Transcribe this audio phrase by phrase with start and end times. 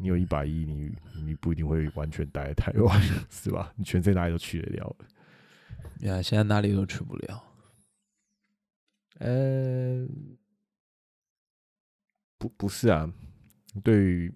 [0.00, 0.90] 你有一百亿，你
[1.22, 3.72] 你不一定会完全待在台湾，是吧？
[3.76, 4.96] 你全世界哪里都去得了。
[6.00, 7.44] 呀，现在哪里都去不了。
[9.18, 10.06] 呃，
[12.38, 13.12] 不不是啊，
[13.84, 14.34] 对于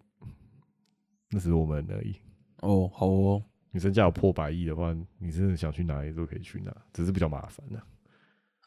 [1.31, 2.15] 那是我们而已。
[2.59, 3.43] 哦，好哦。
[3.71, 7.83] 你身价有破百亿的话，你真的想去哪里都可以去哪，只是比较麻烦的。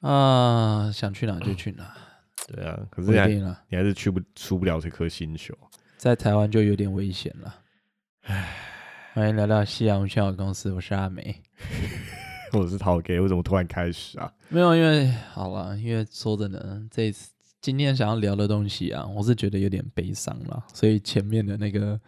[0.09, 1.95] 啊，想去哪就去哪。
[2.48, 3.36] 对啊，可是你
[3.70, 5.57] 你还是去不出不了这颗星球，
[5.98, 7.55] 在台湾就有点危险了。
[8.21, 8.55] 唉，
[9.16, 11.35] 欢迎来到夕阳宣好公司，我是阿梅，
[12.54, 14.31] 我是陶给，为什么突然开始啊？
[14.48, 21.99] 没有，因为好了，因为说真的，这次今天想要聊的东西啊，我是觉得有点悲伤了，所以前面的那个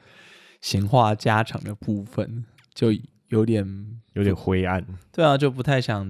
[0.61, 2.45] 闲话家常的部分。
[2.75, 2.93] 就
[3.27, 3.65] 有点
[4.13, 6.07] 有点灰暗，对啊，就不太想，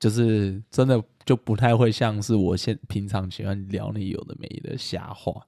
[0.00, 5.46] 就是真的就不太会像是我现平常喜欢聊那有的没的瞎话。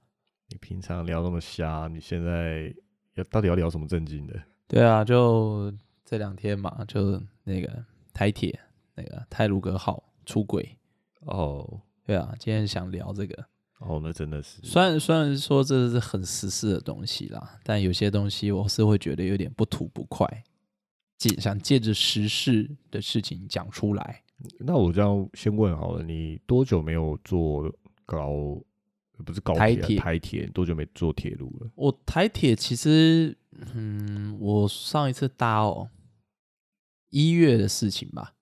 [0.51, 2.75] 你平常聊那么瞎，你现在
[3.15, 4.35] 要到底要聊什么正经的？
[4.67, 5.73] 对啊，就
[6.05, 8.59] 这两天嘛，就那个台铁
[8.95, 10.77] 那个泰鲁格号出轨
[11.21, 13.45] 哦，对啊，今天想聊这个。
[13.81, 14.61] 哦，那真的是。
[14.63, 20.27] 虽然虽然说这是很实事的东西啦，但有些东西我是会觉得有点不吐不快，
[21.17, 24.23] 借想借着实事的事情讲出来。
[24.59, 27.71] 那我这样先问好了，你多久没有做
[28.07, 28.59] 高？
[29.25, 31.71] 不是高铁，台铁多久没坐铁路了？
[31.75, 33.37] 我台铁其实，
[33.75, 35.91] 嗯，我上一次搭哦，
[37.11, 38.35] 一月的事情吧。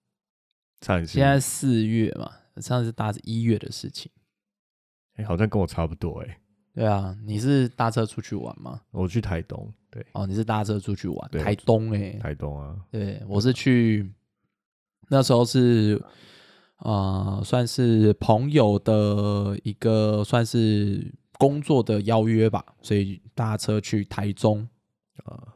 [0.82, 4.10] 上一次现在四月嘛，上次搭是一月的事情。
[5.14, 6.40] 哎，好像跟我差不多哎。
[6.74, 8.82] 对啊，你是搭车出去玩吗？
[8.90, 9.72] 我去台东。
[9.90, 10.04] 对。
[10.12, 11.30] 哦，你是搭车出去玩？
[11.30, 12.12] 台东哎。
[12.18, 12.76] 台东啊。
[12.90, 14.12] 对，我是去，
[15.08, 15.98] 那时候是
[16.76, 24.66] 啊，算是朋友的一个算是工作的邀约吧，所以搭车去台中
[25.24, 25.54] 啊。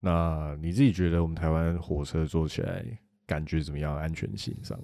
[0.00, 2.84] 那你自己觉得我们台湾火车坐起来
[3.26, 3.96] 感觉怎么样？
[3.96, 4.78] 安全性上？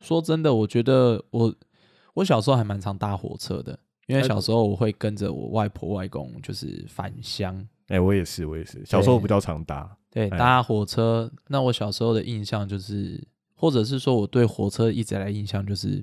[0.00, 1.54] 说真的，我觉得我。
[2.12, 3.78] 我小时候还蛮常搭火车的，
[4.08, 7.64] 因为小时候我会跟着我外婆外公就是返乡。
[7.86, 9.96] 哎，我也是，我也是，小时候比较常搭。
[10.10, 11.30] 对，搭火车。
[11.46, 13.24] 那我小时候的印象就是，
[13.60, 16.02] 或者是说我对火车一直来印象就是，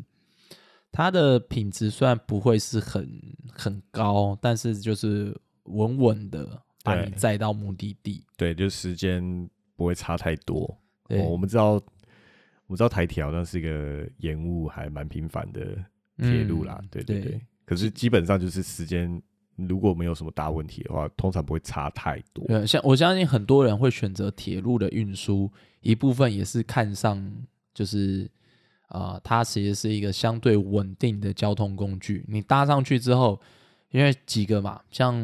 [0.91, 3.09] 它的品质虽然不会是很
[3.51, 8.23] 很高，但是就是稳稳的把你载到目的地。
[8.37, 10.77] 对，就时间不会差太多。
[11.09, 11.81] 我们知道，
[12.67, 15.75] 我知道台铁好像是一个延误还蛮频繁的。
[16.19, 19.21] 铁路啦，对对对，可是基本上就是时间，
[19.57, 22.45] 如果没有什么大问题的话，通常不会差太多。
[22.45, 25.51] 对，像我相信很多人会选择铁路的运输，
[25.81, 27.31] 一部分也是看上，
[27.73, 28.29] 就是
[28.87, 32.23] 啊，它其实是一个相对稳定的交通工具。
[32.27, 33.39] 你搭上去之后，
[33.89, 35.15] 因为几个嘛，像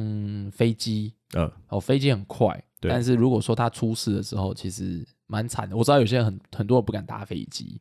[0.52, 5.78] 飞机，嗯，哦，飞机很快，但是如果说它出事的时候，其实蛮惨的。
[5.78, 7.80] 我知道有些人很很多人不敢搭飞机。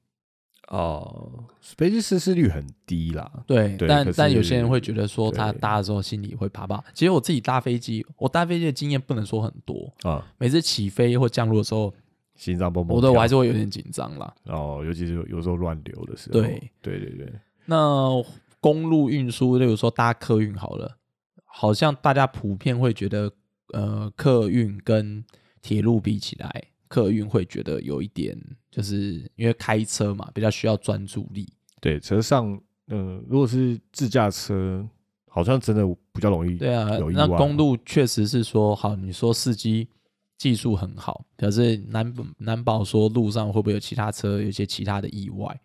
[0.73, 3.31] 哦，飞机失事率很低啦。
[3.47, 6.83] 对，但但有些人会觉得说他搭的时候心里会怕怕。
[6.95, 10.27] 其实我自己搭飞机，我搭飞机的经验不能说很多啊。
[10.39, 11.93] 每次起飞或降落的时候，
[12.37, 14.35] 心脏蹦蹦，我都我还是会有点紧张啦。
[14.47, 16.41] 哦，尤其是有时候乱流的时候。
[16.41, 17.31] 对对对对。
[17.67, 18.25] 那
[18.59, 20.97] 公路运输，例如说搭客运好了，
[21.45, 23.31] 好像大家普遍会觉得，
[23.75, 25.23] 呃，客运跟
[25.61, 26.65] 铁路比起来。
[26.93, 28.39] 客运会觉得有一点，
[28.71, 31.49] 就是因为开车嘛，比较需要专注力。
[31.81, 34.87] 对，车上，嗯，如果是自驾车，
[35.27, 35.83] 好像真的
[36.13, 36.59] 比较容易。
[36.59, 39.89] 对啊，那公路确实是说好，你说司机
[40.37, 45.59] 技术很好，可是难难保说路上会不会有其他车有一些其他的意外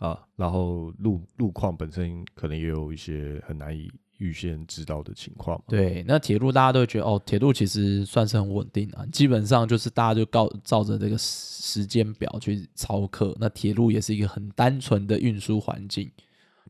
[0.00, 0.26] 啊？
[0.34, 3.88] 然后路路况本身可能也有一些很难以。
[4.24, 13.36] 预先知道的情况，对，那铁路大家都觉得哦，铁路其实算是很稳定啊，基本上就是大家就告照着这个时间表去操课。
[13.38, 16.10] 那铁路也是一个很单纯的运输环境，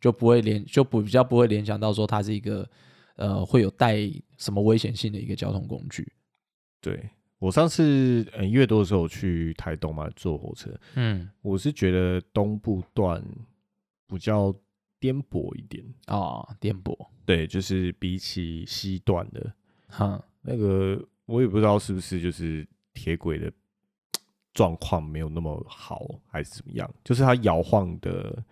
[0.01, 2.69] 就不会联就不比较不会联想到说它是一个
[3.15, 3.97] 呃会有带
[4.37, 6.13] 什么危险性的一个交通工具。
[6.81, 7.09] 对
[7.39, 13.25] 我上次一月多的时候去台东嘛，坐火车，嗯，我是觉得东部段
[14.09, 14.53] 比较。
[15.01, 19.53] 颠簸一点啊，颠簸，对，就是比起西段的，
[19.89, 23.51] 哈，那个我也不知道是不是就是铁轨的
[24.53, 28.45] 状况没有那么好，还是怎么样，就是它摇晃的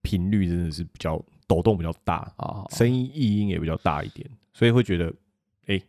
[0.00, 5.12] 频率真的是比较抖动比较大啊，声音异音也比较大一点，所以会觉得
[5.66, 5.80] 哎，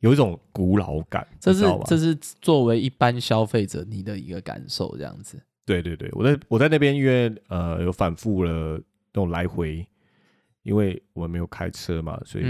[0.00, 8.80] 有一种古老感，这是这是作为一般消费者你的一个感受，这样子，对对对，我在我在那边因为呃有反复了。
[9.18, 9.88] 那种来回，
[10.66, 12.44] 因为我们没有开车嘛，所以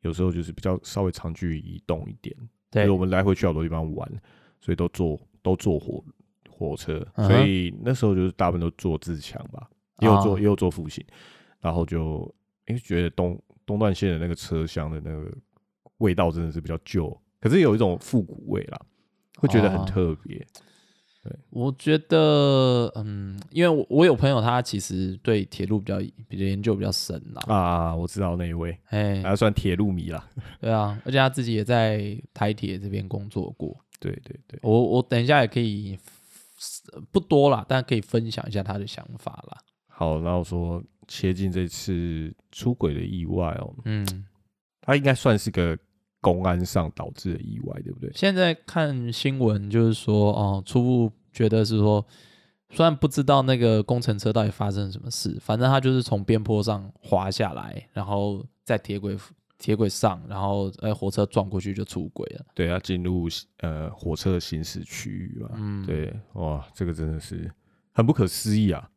[0.00, 2.36] 有时候就是比较稍微长距离移动一点，
[2.68, 4.10] 对，我们来回去好多地方玩，
[4.60, 6.04] 所以都坐都坐火
[6.50, 9.70] 火车，所以那时候就是大部分都坐自强吧，
[10.00, 11.04] 也有坐也有坐复兴，
[11.60, 12.22] 然后就
[12.66, 15.32] 因为觉得东东段线的那个车厢的那个
[15.98, 18.80] 味道真的是比较旧，可是有一种复古味啦，
[19.38, 20.44] 会觉得很特别。
[21.24, 27.42] 对，我觉得，嗯，因为我我有朋友，他其实对铁路比较比较研究比较深啦。
[27.46, 30.28] 啊，我知道那一位，哎，还算铁路迷啦。
[30.60, 33.76] 对啊，而且他自己也在台铁这边工作过。
[34.00, 35.96] 对对对，我我等一下也可以，
[37.12, 39.58] 不多啦，但可以分享一下他的想法啦。
[39.86, 44.26] 好，然后说切近这次出轨的意外哦，嗯，
[44.80, 45.78] 他应该算是个。
[46.22, 48.10] 公安上导致的意外，对不对？
[48.14, 52.06] 现在看新闻就是说，哦，初步觉得是说，
[52.70, 59.18] 虽然不知道那个工程车到底发生什么事，反正他就是从边坡上滑下来，然后在铁轨
[59.58, 62.46] 铁轨上，然后呃火车撞过去就出轨了。
[62.54, 63.28] 对，要进入
[63.58, 65.50] 呃火车行驶区域嘛。
[65.56, 67.50] 嗯，对，哇，这个真的是
[67.92, 68.88] 很不可思议啊！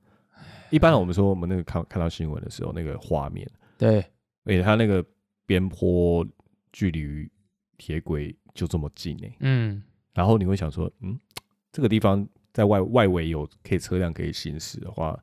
[0.69, 3.49] 一般我们说我们那个看看到新闻的时候，那个画面，
[3.79, 3.97] 对，
[4.43, 5.03] 而且他那个
[5.47, 6.23] 边坡。
[6.75, 7.31] 距离
[7.77, 9.81] 铁轨就这么近呢，嗯，
[10.13, 11.17] 然后你会想说，嗯，
[11.71, 15.17] 这个地方在外外围有可以车辆可以行驶的话，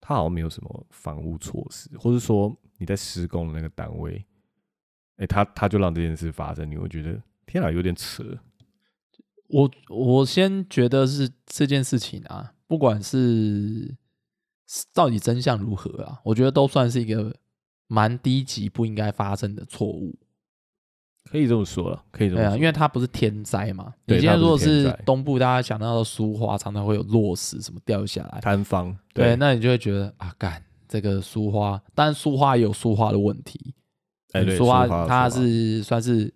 [0.00, 4.24] 它好像没有什么防护措施，或者说你在施工的那个单位，
[5.18, 8.24] 哎，他他就让这件事发生，你会觉得天啊，有点扯。
[9.46, 13.96] 我我先觉得是这件事情啊，不管是
[14.92, 17.36] 到底真相如何啊，我觉得都算是一个
[17.86, 20.18] 蛮低级不应该发生的错误。
[21.30, 23.92] 可以这么说了，可以这么说，因为它不是天灾嘛。
[24.04, 28.96] 你现在如果是东部，大家想到的苏花，常常会有落石什么掉下来，坍方。
[29.12, 33.74] 对，那你就会觉得啊，干这个苏花，但苏花也有苏花的问题。
[34.32, 36.32] 哎，苏花它是算是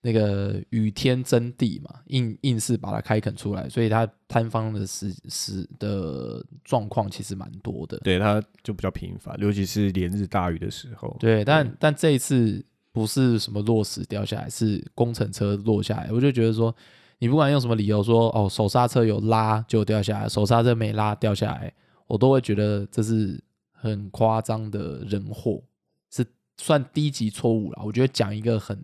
[0.00, 7.98] 那个雨天争地嘛，硬硬是把它开垦出来，所以它坍方的时时的状况其实蛮多的。
[7.98, 11.14] 对，它就比较频繁，尤其是连日大雨的时候。
[11.20, 12.64] 对，但但这一次。
[12.92, 16.08] 不是什么落石掉下来，是工程车落下来。
[16.10, 16.74] 我就觉得说，
[17.18, 21.72] 你不管用什么理由说，哦，手刹车有拉就掉下来，手刹车没拉掉下来，
[22.08, 23.40] 我都会觉得这是
[23.70, 25.62] 很夸张的人祸，
[26.10, 26.26] 是
[26.56, 27.82] 算低级错误了。
[27.84, 28.76] 我觉得讲一个很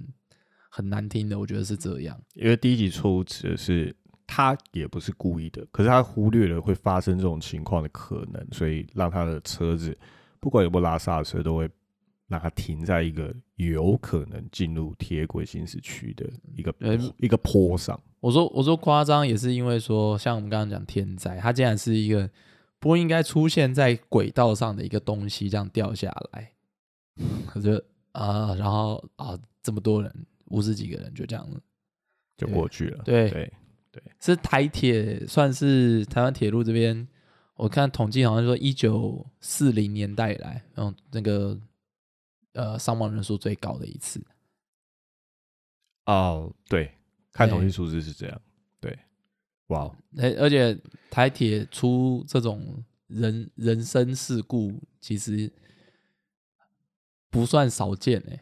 [0.71, 2.17] 很难听的，我觉得是这样。
[2.35, 3.93] 因为低级错误指的是
[4.25, 9.99] 他也不是故意的，可是他忽略了会发生这种情况的可能，所以让他的车子
[10.39, 11.69] 不管有没有拉刹车都会。
[12.29, 16.75] 让它停在一个有可能进入铁轨行驶区的一个
[17.19, 18.01] 一个坡上。
[18.19, 22.29] 我说我说夸张也是因为说，像我们刚刚讲天灾，它竟然是一个
[22.81, 26.51] 不应该出现在轨道上的一个东西，这样掉下来，
[27.47, 30.13] 可是啊，然后啊，这么多人
[30.47, 31.49] 五十几个人就这样
[32.37, 33.05] 就过去了。
[33.05, 33.53] 对对
[33.93, 37.07] 对，是台铁算是台湾铁路这边，
[37.55, 41.57] 我看统计好像说一九四零年代以来，嗯，那个。
[42.57, 44.21] 呃，伤亡人数最高的一次。
[46.07, 46.91] 哦，对，
[47.33, 48.41] 看统计数字是这样。
[48.81, 48.99] 对，
[49.69, 50.77] 哇，而而且
[51.11, 55.53] 台铁出这种人人身事故，其实
[57.31, 58.41] 不算少见诶。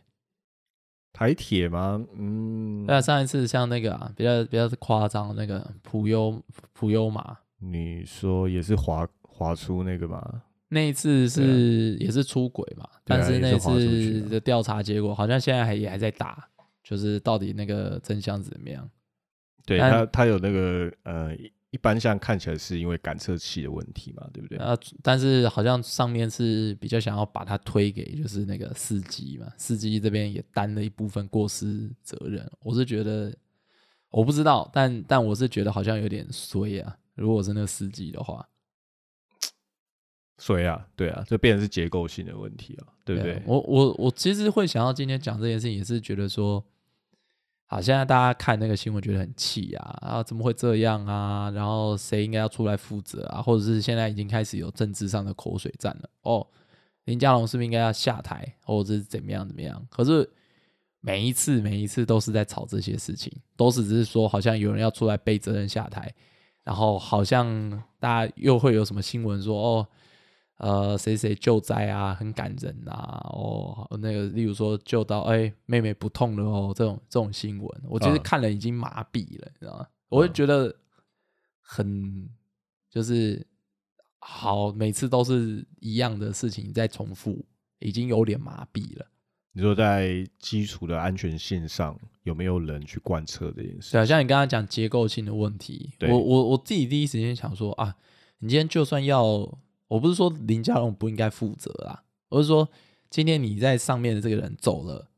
[1.12, 2.05] 台铁吗？
[2.14, 10.43] 嗯，那上一次像那个啊，比较比较夸张那个普优普优马，你说也是滑滑出那个吗？
[10.74, 16.46] 那一次是也是出轨嘛，但是那次的调查结果好像现在还也还在打，
[16.82, 18.90] 就是到底那个真相怎么样？
[19.64, 21.34] 对他他有那个呃，
[21.70, 24.58] 一般像看起来是因为感测器的问题嘛，对不对？
[24.58, 32.46] 啊，但是好像上面是比较想要把它推给就是那个司机嘛，司机这边也担了一部分过失责任。
[32.60, 33.34] 我是觉得
[34.10, 38.46] 我不知道，但但我是觉得好像有点衰啊，如果是那个司机的话。
[40.36, 43.41] 所以啊，对啊，就变成是结构性的问题啊，对不对？
[43.46, 46.62] 我我我其实会想到今天讲这件事情，也是觉得说，
[47.67, 51.50] 好，现在大家看那个新闻觉得很气啊，啊，怎么会这样啊？
[51.53, 53.41] 然后谁应该要出来负责啊？
[53.41, 56.10] 或者是现在已经开始有政治上的口水战了？
[56.22, 56.44] 哦，
[57.05, 59.86] 林佳龙是不是应该要下台，或者是怎么样怎么样？
[59.88, 60.29] 可是
[61.00, 66.12] 每一次每一次都是在吵这些事情，都是只是说好像有人要出来背责任下台，
[66.64, 69.86] 然后好像大家又会有什么新闻说哦。
[70.56, 73.20] 呃，谁谁救灾啊，很感人啊！
[73.32, 79.87] 哦，那个，例如说救到，哎，妹妹不痛了哦，这种这种新闻，我其实看了已经麻痹了，你知道吗？
[80.08, 80.73] 我会觉得
[81.61, 82.29] 很
[82.89, 83.44] 就是
[84.20, 87.44] 好，每次都是一样的事情在重复，
[87.81, 89.06] 已经有点麻痹了。
[89.53, 93.93] 你说在基础的安全性上有没有人去贯彻这件事？
[93.93, 97.96] 对啊，像你刚刚讲结构性的问题，我我我自己第一时间想说啊，
[98.39, 102.69] 你今天就算要，我不是说林家龙不应该负责啊，我是说
[103.10, 105.10] 今天你在上面的这个人走了，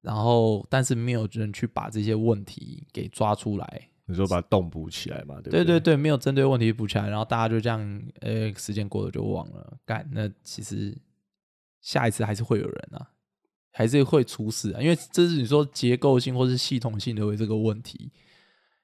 [0.00, 3.88] 然后但是没有人去把这些问题给抓出来。
[4.06, 5.40] 你说把洞补起来嘛？
[5.42, 10.08] 对对对对，没有针对问题补起来，然后大家就这样，呃，时间过了就忘了干。
[10.12, 10.96] 那其实
[11.80, 13.10] 下一次还是会有人啊。
[13.70, 18.10] 还是会出事啊，因为这是你说结构性或是系统性的这个问题，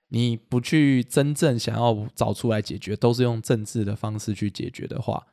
[0.08, 5.26] 你不去真正想要找出来解决，都是用政治的方式去解决的话，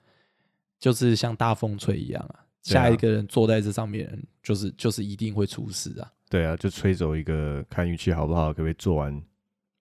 [0.80, 6.12] 就是像大风吹一样啊，下一个人坐在这上面，就是就是一定会出事啊。
[6.30, 9.22] 对啊，就吹走一个，看运气好不好，可不可以做完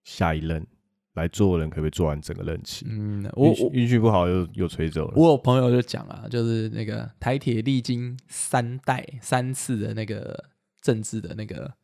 [0.05, 0.67] 下一任。
[1.15, 2.87] 来做人可不可以做完整个任期？
[2.89, 5.15] 嗯，我运气不好又又吹走了。
[5.17, 10.45] 我有朋友就讲啊，就是那个台铁历经三代三次的那个
[10.81, 11.75] 政治的那个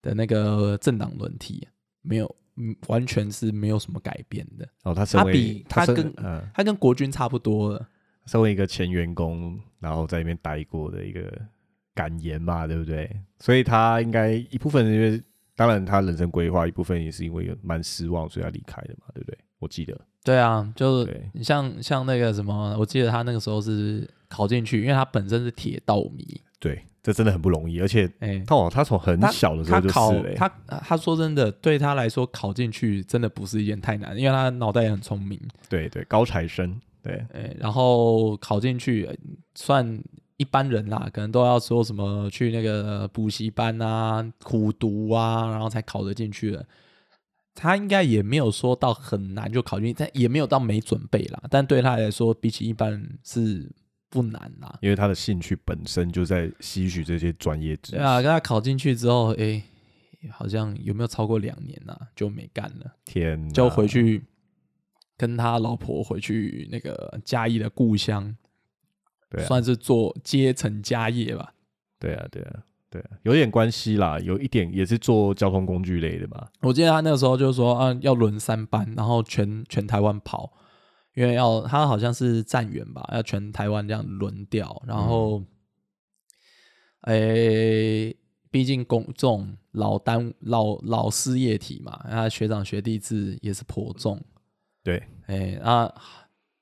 [0.00, 1.68] 的那个政党轮替，
[2.06, 4.68] 没有，嗯，完全是没有什么改变的。
[4.84, 7.88] 哦，他他比他跟嗯他跟国军差不多了。
[8.26, 11.32] 身为一个前员工，然后在那边待过的一个
[11.94, 13.10] 感言嘛，对不对？
[13.40, 15.22] 所以他应该一部分因为。
[15.58, 19.38] 当然，他人生规划一部分也是因为有蛮失望，所以他离开的嘛，对不对？
[19.58, 19.98] 我记得。
[20.22, 26.42] 对啊，就是你像像那个什么，我记得他那个时候是考进去，因为他本身是铁道迷。
[26.60, 35.40] 对，这真的很不容易，而且，哎，他他从很小的时候就是，他他说真的，对他来说考进去真的不是一件太难，因为他脑袋也很聪明。
[35.68, 36.80] 对对，高材生。
[37.02, 39.08] 对，哎，然后考进去
[39.54, 40.02] 算。
[40.38, 46.62] 一般人啦，可能都要说什么去那个补习班啊、苦读啊，然后才考得进去的。
[47.54, 51.42] 他应该也没有说到很难就考进去，但也没有到没准备啦。
[51.48, 53.66] 但对他来说，比起一般人是
[54.08, 57.96] 不难啦，因为他的兴趣本身就在吸取这些专业知识。
[57.96, 59.62] 对啊，跟他考进去之后，哎，
[60.30, 62.96] 好像有没有超过两年呐，就没干了。
[63.04, 64.24] 天，就回去
[65.16, 68.36] 跟他老婆回去那个嘉义的故乡。
[69.28, 71.52] 对算是做阶层家业吧。
[71.98, 76.46] 对啊，对啊，对啊，有点关系啦，有一点也是做交通工具类的嘛。
[76.60, 80.52] 我记得他那个时候就是说，啊，要轮三班，然后全全台湾跑，
[81.16, 84.80] 因为要他好像是站员吧，要全台湾这样轮调。
[84.86, 85.42] 然后，
[87.02, 88.14] 诶，
[88.50, 94.22] 毕竟公这种老单老老师业体嘛，他学长学弟制也是颇重。
[94.84, 95.92] 对，哎啊。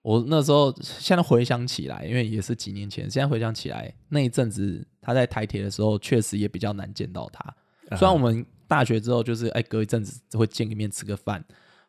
[0.03, 7.97] 我那时候现在回想起来，因为也是几年前，现在回想起来那一阵子他在台铁的时候，确实也比较难见到他。
[7.97, 11.43] 虽然我们大学之后就是哎隔一阵子会见个面吃个饭，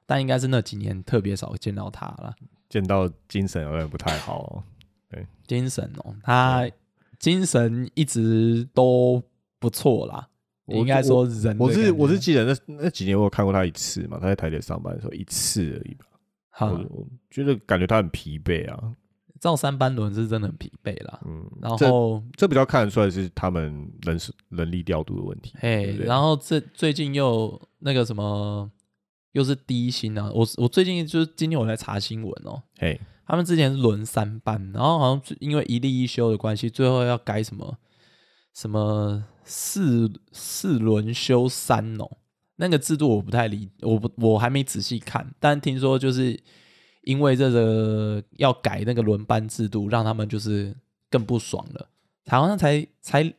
[0.06, 2.36] 但应该是那几年特别少见到他了。
[2.70, 4.64] 见到精神有点不太好，
[5.10, 6.68] 对，精神哦，他
[7.20, 9.22] 精神一直都
[9.60, 10.28] 不错啦。
[10.66, 16.06] 我应该说人，我是我是记得那那几年我有看过他一次嘛，他在台铁上班的时候一次而已吧。
[16.60, 18.96] 我觉得感觉他很疲惫啊，
[19.40, 21.20] 造三班轮是真的很疲惫啦。
[21.26, 25.54] 嗯，然后这比较看得出来是他们人事人力调度的问题。
[25.60, 28.72] 哎，然后这最近又那个什么，
[29.36, 30.32] 又是低薪啊。
[30.34, 37.78] 我我最近就是今天我在查新闻哦，嘿，他们之前是轮三班，然后好像因为一例一休的关系，最后要改什么
[38.54, 42.10] 什么四四轮休三哦。
[42.56, 46.40] 那个制度我不太理，我不我还没仔细看，但听说就是
[47.04, 50.74] 因为这个要改那个轮班制度，让他们就是
[51.10, 51.90] 更不爽了。
[52.28, 53.34] 好像才才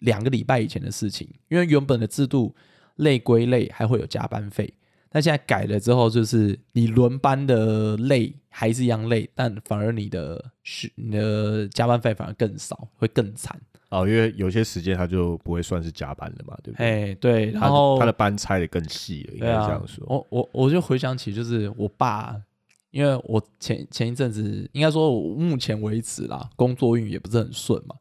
[0.00, 2.54] 两个礼拜以前的事情，因为原本的制度
[2.96, 4.74] 累归累，还会有加班费，
[5.10, 13.58] 但现在改了之后，就是你轮班的累还是一样累，但反而你的是你的加班费反而更少，会更惨。
[13.90, 16.86] 哦，因为有些时间他就不会算是加班了嘛，对不对？
[16.86, 20.04] 哎，对，然后他的班拆的更细了，应该这样说。
[20.06, 22.36] 我我我就回想起，就是我爸，
[22.90, 27.96] 因为我前前一阵子，应该说我目前为止啦，工作运也不是很顺嘛。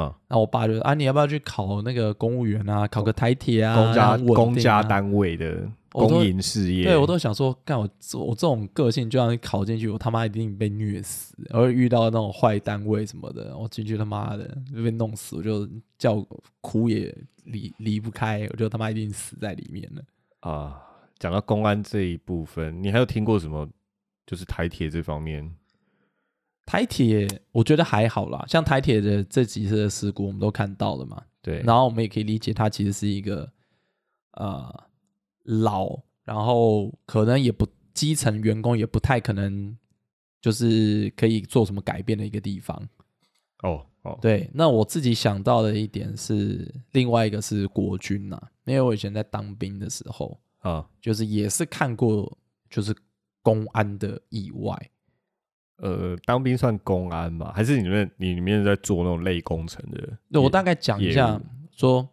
[0.00, 2.86] 啊，那我爸就说啊，你要不要去考那个公务员啊？
[2.86, 3.74] 考个台铁啊？
[3.74, 5.68] 公家公家单位的。
[5.94, 11.36] 公营事业，对我都想说，干我我这种个性，就让你考进去，我他妈一定被虐死。
[11.50, 16.16] 而遇到那种坏单位什么的，我进去他妈的就被弄死，我就叫
[16.60, 20.02] 苦也离离不开，我就他妈一定死在里面了。
[20.40, 20.82] 啊，
[21.20, 23.68] 讲到公安这一部分，你还有听过什么？
[24.26, 25.54] 就是台铁这方面，
[26.66, 31.22] 台铁我觉得还好啦，像台铁的这几次的事故，我们都看到了嘛。
[31.40, 33.48] 对，然后我们也可以理解，它其实是一个
[34.32, 34.84] 呃。
[35.44, 39.76] 老，然后可能也不基层员工也不太可能，
[40.40, 42.88] 就是可以做什么改变的一个地方。
[43.62, 52.36] 哦哦，对，那我自己想到的一点是，另外一个是国军呐，因为我以前在当兵的时候啊，就是也是看过
[52.68, 52.94] 就是
[53.40, 54.90] 公安的意外。
[55.76, 57.50] 呃，当兵算公安吗？
[57.54, 60.18] 还是你们你里面在做那种类工程的？
[60.28, 61.40] 那我大概讲一下，
[61.74, 62.06] 说，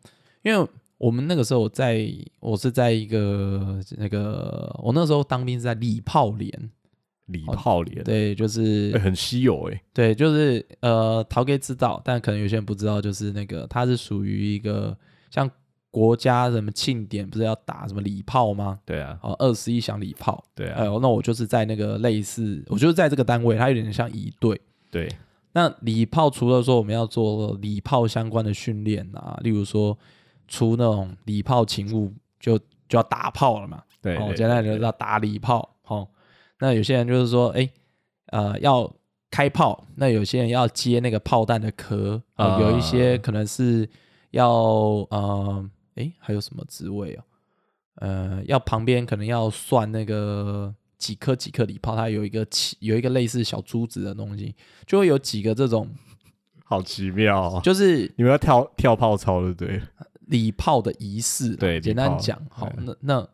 [0.43, 0.67] 因为
[1.01, 2.07] 我们那个时候在，
[2.39, 6.69] 我是在一个那个，我那时候当兵是在礼炮连，
[7.25, 14.95] 礼炮连，对，就是很稀有哎，对，就是呃，陶哥知道，但可能有些人不知道，就是那个它是属于一个
[15.31, 15.49] 像。
[15.93, 18.79] 国家什么庆典不是要打什么礼炮吗？
[18.85, 20.41] 对啊，哦，二十一响礼炮。
[20.55, 24.57] 对啊，那我就是在那个类似，我就是在这个单位，它有点像仪队。
[24.89, 25.13] 对，
[25.51, 29.97] 那礼炮除了说我们要做礼炮相关的训练啊，例如说
[30.51, 33.81] 出那种礼炮勤务，就就要打炮了嘛。
[34.01, 35.77] 对，哦，简单就是要打礼炮。
[35.85, 36.07] 哦，
[36.59, 37.67] 那有些人就是说，哎，
[38.27, 38.93] 呃，要
[39.31, 43.89] 开炮，那有些人要接那个炮弹的壳，啊，有一些可能是
[44.29, 44.49] 要
[45.09, 45.69] 呃。
[45.95, 47.23] 哎，还有什么职位哦？
[47.95, 54.55] 呃，要旁边可能要算那个几颗几颗礼炮，它有一个起有一个类似小珠子的东西，
[54.87, 55.89] 就会有几个这种，
[56.63, 59.81] 好奇妙，就是你们要跳跳炮操，对不对？
[60.31, 63.27] 礼炮的仪式，对，简单讲，好，那那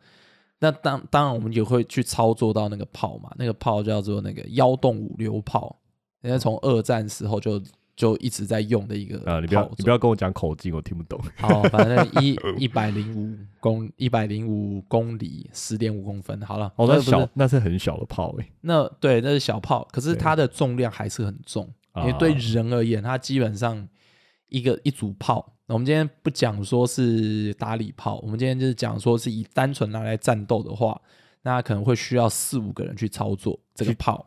[0.58, 5.80] 那当当然我们也会去操作到那个炮嘛，那个炮叫做那个幺洞五六炮，
[6.20, 7.58] 人家从二战时候就。
[7.98, 11.20] 就一直在用的一个啊，你不要你不要跟我讲口径，我听不懂。
[11.34, 16.72] 好，反正一一百零五公一百零五公里十点五公分，好了。
[16.76, 18.52] 哦，那小那是很小的炮诶。
[18.60, 23.88] 那对，那是小炮，可是它的重量还是很重，因为对人而言，它基本上
[24.46, 25.56] 一个一组炮。
[25.68, 31.00] 那我们今天不讲说是打礼炮，我们今天就是讲说是以单纯拿来战斗的话，
[31.42, 34.26] 那可能会需要四五个人去操作这个炮。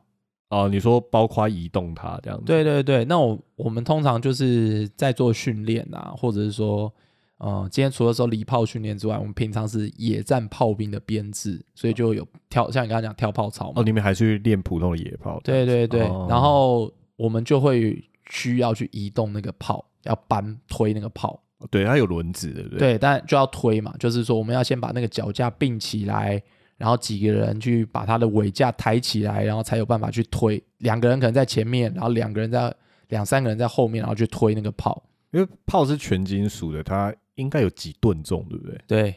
[0.50, 2.46] 哦，你说包括移动它这样子？
[2.46, 6.94] 对对对，那我我们通常就是在做训练啊，或者是说，
[7.38, 13.72] 呃，今天除了说礼炮训练之外，我们平常是野战炮兵的编制，所以就有跳，像你刚刚讲跳炮操。
[13.76, 15.40] 哦，你们还去练普通的野炮？
[15.44, 21.42] 对对对，然后我们就会需要去移动那个炮，要搬推那个炮。
[21.70, 22.80] 对，它有轮子，对不对？
[22.80, 26.42] 对，但就要推嘛，就是说我们要先把那个脚架并起来。
[26.78, 30.60] 然后几个人去把它的尾架抬起来，然后才有办法去推。
[30.80, 32.74] 两个人可能在前面，然后两个人在
[33.10, 35.04] 两三个人在后面，然后去推那个炮。
[35.30, 38.82] 因为炮是全金属的，它应该有几吨重，对不对？
[38.88, 39.16] 对。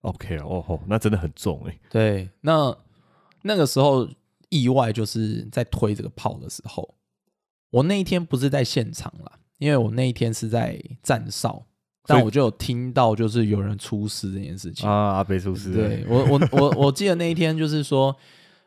[0.00, 1.78] OK 哦吼，那真的很重哎。
[1.88, 2.76] 对，那
[3.42, 4.08] 那个时候
[4.48, 6.96] 意外就是在推这个炮的时候，
[7.70, 9.30] 我那一天不是在现场了，
[9.64, 11.64] 因为我那一天是在站哨。
[12.06, 15.72] 但我就有听到，就是有人出事这件事情啊，阿北出事。
[15.72, 18.14] 对我，我，我，我记得那一天就是说，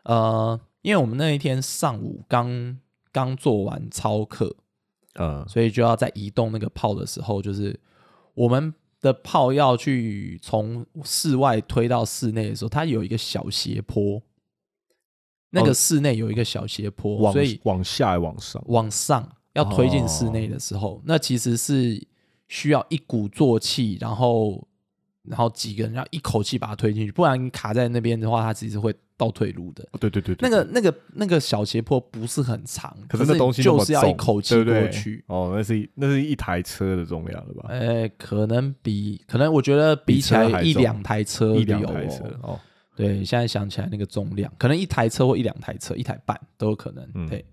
[0.06, 2.80] 呃，因为我们那一天上午刚
[3.12, 4.56] 刚做完操课，
[5.20, 7.80] 嗯，所以就要在移动那个炮的时候，就是
[8.34, 14.20] 我们的炮要去从室外推到室内的时候，它有一个小斜坡，
[15.52, 22.02] 那个室内有一个小斜坡，所以往下往上，往上要推进室内的时候，那其实是。
[22.50, 24.66] 需要一鼓作气，然后，
[25.24, 29.86] 然后几个人要一口气把它推进去，不然你卡在那边的话，它其实会倒退路的。
[30.00, 35.22] 对对对，那个那个那个小斜坡不是很长，可是那东西就是要一口气过去。
[35.28, 37.66] 哦，那是那是一台车的重量了吧？
[37.68, 42.58] 呃，可能比可能我觉得比起来一两台车一两台车哦。
[42.96, 47.28] 对，现在想起来那个重量，可能一台车或一两台车，一台半都有可能。
[47.28, 47.44] 对。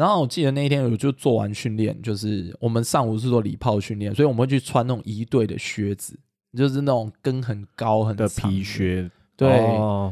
[0.00, 6.18] 然后我记得那一天我就做完训练，就是我们上午是做礼炮训练，所以我们会去穿那种一队的靴子，
[6.56, 9.10] 就是那种跟很高很的皮靴。
[9.36, 9.58] 对，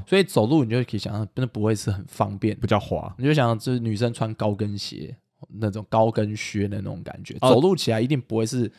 [0.07, 3.15] 所以走路你就可以想象，真的不会是很方便，比较滑。
[3.17, 5.17] 你就想，就是女生穿高跟鞋
[5.59, 8.71] 那种高跟靴的那种感觉，走路起来一定不会是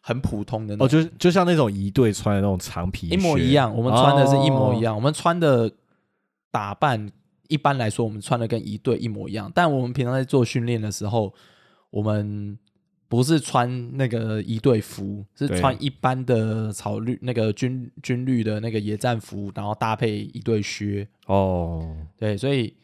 [0.00, 0.74] 很普通的。
[0.78, 3.76] 哦，就就像那种一队穿的那种长皮，一模一样。
[3.76, 5.70] 我们穿的是一模一样，我们穿的
[6.50, 7.12] 打扮。
[7.54, 11.32] 一般来说，我们穿的跟一队一模一样，但我们平常在做训练的时候，
[11.90, 12.58] 我们
[13.06, 21.06] 不是穿那个一队服，是穿一般的草绿那个军军绿的那个野战服，然后搭配一对靴。
[21.26, 22.74] 哦，对，所以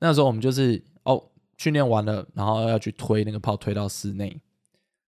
[0.00, 1.22] 那时候我们就是哦，
[1.56, 4.40] 训练完了，然后要去推那个炮，推到室内。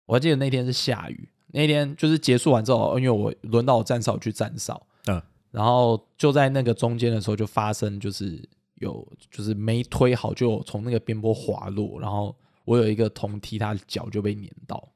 [0.05, 8.41] 我还记得那天是下雨，那天就是结束完之后，因为我轮到我站哨去站哨，嗯，然后就在那个中间的时候，就发生就是。
[8.79, 14.89] 有就是没推好，就从那个边坡滑落，然后我有一个同踢，他的脚就被碾到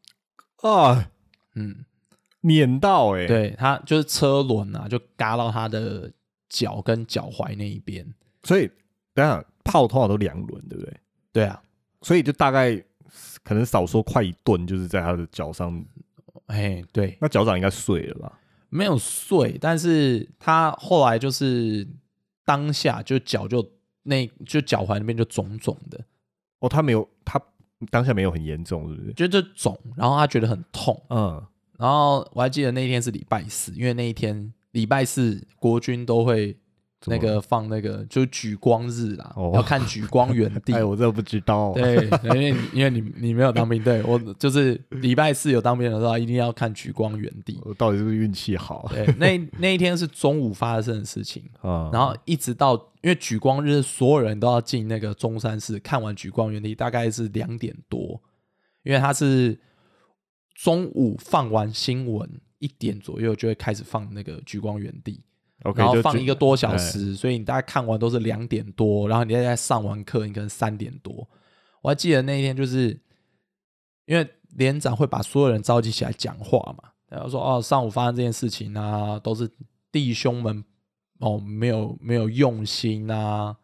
[0.61, 1.09] 啊，
[1.55, 1.85] 嗯，
[2.41, 6.11] 碾到哎，对他就是车轮啊，就嘎到他的
[6.49, 8.05] 脚跟脚踝那一边，
[8.43, 8.69] 所以
[9.13, 10.97] 等下炮通常都两轮，对不对？
[11.31, 11.61] 对啊，
[12.01, 12.75] 所以就大概
[13.43, 15.83] 可能少说快一顿，就是在他的脚上。
[16.47, 18.39] 哎，对，那脚掌应该碎了吧？
[18.69, 21.87] 没有碎，但是他后来就是
[22.45, 23.67] 当下就脚就
[24.03, 26.03] 那就脚踝那边就肿肿的。
[26.59, 27.41] 哦，他没有，他
[27.89, 29.13] 当下没有很严重，是不是？
[29.13, 31.01] 就这肿，然后他觉得很痛。
[31.09, 31.45] 嗯，
[31.77, 36.57] 然后我还记得那一天是礼拜四，因为那一天礼拜四国军都会。
[37.05, 40.71] 那个放那个就是举光日啦，要看举光原地。
[40.75, 41.73] 哎，我这不知道。
[41.75, 47.59] 对，因为因为你你没有当兵，对我 就是礼拜四有当兵的时候，一定要看举光原地。
[47.63, 48.89] 我到底是不是运气好？
[48.89, 58.21] 对，那那一天是中午发生的事情啊，然后一直到因为举光日，所有人都要进那个中山市看完举光原地，大概是两点多，
[58.83, 59.59] 因为他是
[60.55, 65.21] 中午放完新闻一点左右就会开始放那个举光原地。
[65.75, 71.27] 然后放一个多小时，所以你大概看完都是两点多，然后你再上完课，你可能三点多。
[71.81, 72.99] 我还记得那一天，就是
[74.05, 79.49] 因为连长会把所有人召集起来讲话嘛，然后说：“哦，上午发生这件事情啊，都是
[79.91, 80.63] 弟兄们
[81.19, 83.55] 哦，没有没有用心啊，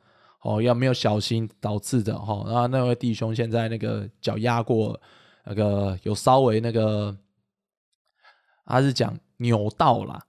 [0.41, 2.43] 哦，要没有小心导致的哈。
[2.45, 4.99] 然后那位弟兄现在那个脚压过，
[5.45, 7.17] 那个有稍微那个，
[8.65, 10.21] 他是讲扭到了哦。”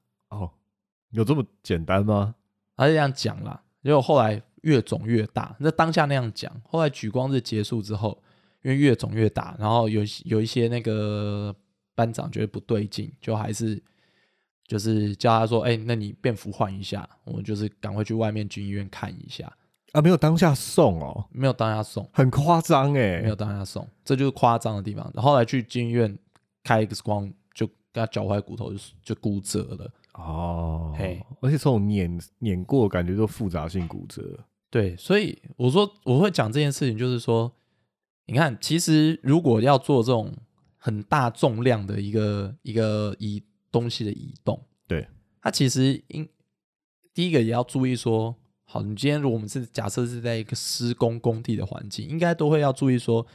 [1.11, 2.35] 有这么简单吗？
[2.77, 5.55] 他是这样讲啦，结果后来越肿越大。
[5.59, 8.23] 那当下那样讲，后来举光日结束之后，
[8.63, 11.55] 因为越肿越大，然后有有一些那个
[11.95, 13.83] 班长觉得不对劲，就还是
[14.67, 19.53] 就是叫他说：“哎，那你便服换一下，我们就是赶快去外面军医院看一下。”
[19.93, 25.13] 啊，没有当下送哦，没有当下送，很夸张哎，没有当下送，这就是夸张的地方。
[25.15, 26.17] 后来去军医院
[26.63, 29.93] 开 X 光，就跟他脚踝骨头就就骨折了。
[30.21, 34.45] 哦，嘿，而且这种碾碾过，感觉都复杂性骨折。
[34.71, 37.53] 对，所以我说我会讲这件事情，就是说，
[38.27, 40.33] 你看，其实如果要做这种
[40.77, 45.09] 很大重量的一个一个移东西的移动，对，
[45.41, 46.29] 它其实应
[47.13, 53.27] 第一个也要注意说，好，你今天如果我们是假设是在一个施工工地的环境，应该都会要注意说。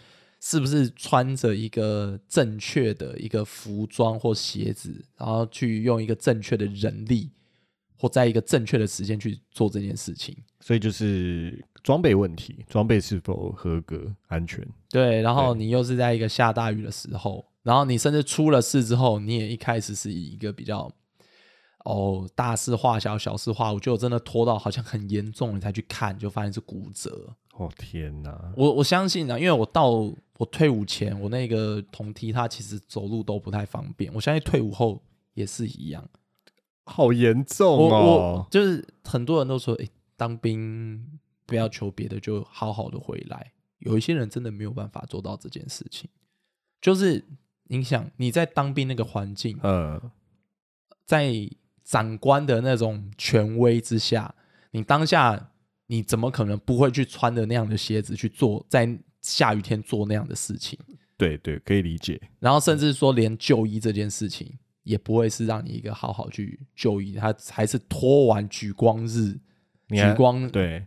[0.47, 7.31] 是不是穿着一个正确的一个服装或鞋子，然后去用一个正确的人力，
[7.97, 10.37] 或在一个正确的时间去做这件事情？
[10.59, 14.63] 所以就是装备问题，装备是否合格、安全？
[14.89, 15.19] 对。
[15.23, 20.91] 然后你又是在一个下大雨的时候，然后你甚至出了事之后，你也一开始是以一个比较
[21.85, 27.35] 哦大事化小，小事化无，就真的拖到好像很严重，你才去看，就发现是骨折。
[27.57, 28.53] 哦天哪！
[28.57, 34.13] 我我相信啊，因为我到我退伍前，我那个同梯他其实走路都不太方便。
[34.13, 35.01] 我相信退伍后
[35.35, 36.05] 也是一样，
[36.83, 38.45] 好严重哦！
[38.51, 39.87] 就是很多人都说，哎，
[40.17, 43.53] 当兵不要求别的，就好好的回来。
[43.79, 46.09] 有一些人真的没有办法做到这件事情，
[46.81, 47.23] 就是
[47.67, 50.11] 你想你在当兵那个环境，嗯，
[51.05, 51.31] 在
[51.85, 54.35] 长官的那种权威之下，
[54.71, 55.51] 你当下。
[55.87, 58.87] 你怎么可能不会去穿着那样的鞋子去做在
[59.21, 60.77] 下雨天做那样的事情？
[61.17, 62.21] 对对，可以理解。
[62.39, 69.39] 然后甚至说，连就医这件事情也不会是让你一个好好去就医，他还是拖完举光日，
[69.89, 70.85] 举光对，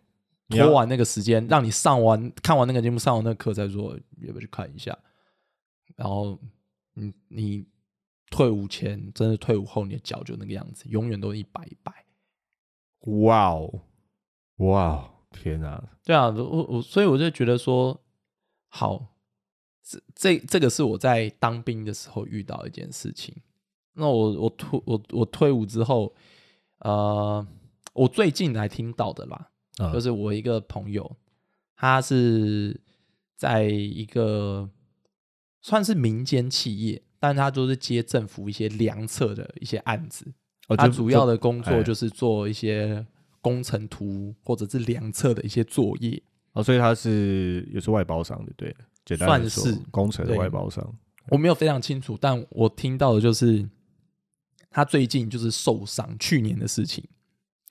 [0.49, 4.97] 拖完那个时间，让你上完看完那个节目，上完那个课再说，要不要去看一下？
[5.97, 6.39] 然后，
[6.95, 7.67] 你你
[8.31, 11.93] 退伍前，真的退伍后，你的脚就那个样子，永远都一摆一摆。
[13.23, 13.81] 哇哦！
[14.59, 15.83] 哇，天哪！
[16.05, 18.01] 对啊，我我所以我就觉得说，
[18.69, 19.15] 好，
[19.83, 23.37] 这这这个是我在当兵的时候遇到一件事情。
[23.95, 26.13] 那我我退我我退伍之后，
[26.81, 27.47] 呃，
[27.93, 29.49] 我最近才听到的啦，
[29.93, 31.17] 就是我一个朋友，
[31.77, 32.81] 他是
[33.37, 34.69] 在一个
[35.61, 40.33] 算是民间企业，但他就是接政府一些良策的一些案子，
[40.77, 43.07] 他主要的工作就是做一些。
[43.41, 46.23] 工程图或者是量测的一些作业
[46.53, 48.75] 哦，所以他是也是外包商的，对，
[49.05, 50.95] 简单算是工程的外包商。
[51.29, 53.69] 我没有非常清楚，但我听到的就是
[54.71, 57.05] 他最近就是受伤，去年的事情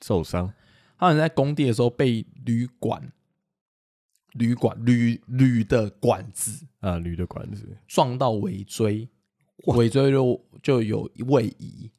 [0.01, 0.53] 受伤，
[0.97, 3.11] 他好像在工地的时候被铝管、
[4.33, 9.09] 铝管、铝铝的管子啊，铝的管子撞到尾椎，
[9.65, 11.89] 尾椎就就有位移，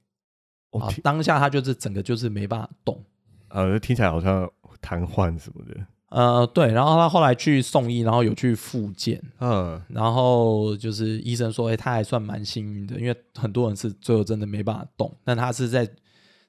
[0.71, 3.05] 啊，当下他就是整个就是没办法动。
[3.49, 5.87] 呃，听起来好像瘫痪什么的。
[6.11, 9.23] 呃，对，然后他后来去送医，然后有去复健。
[9.41, 15.15] 嗯，然后就是医生说，哎，他还算蛮幸运的，因为很多人是最后真的没办法动。
[15.23, 15.87] 但他是在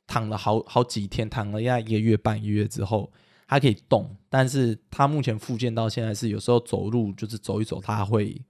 [0.07, 3.11] 躺了好好几天，躺了要一个月半一个月之后，
[3.49, 4.09] 他可以动。
[4.29, 8.41] 但是他目前复健到现在是有时候走路就是走一走，他会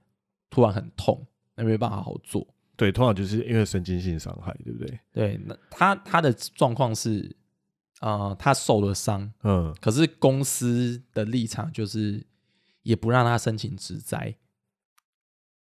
[0.48, 2.46] 突然很痛，那没办法好好做。
[2.76, 5.00] 对，通常就是因为神经性伤害，对不对？
[5.12, 7.36] 对，那他他的状况是，
[8.00, 12.26] 啊，他受了伤，嗯，可是公司的立场就是
[12.82, 14.34] 也不让他申请职灾。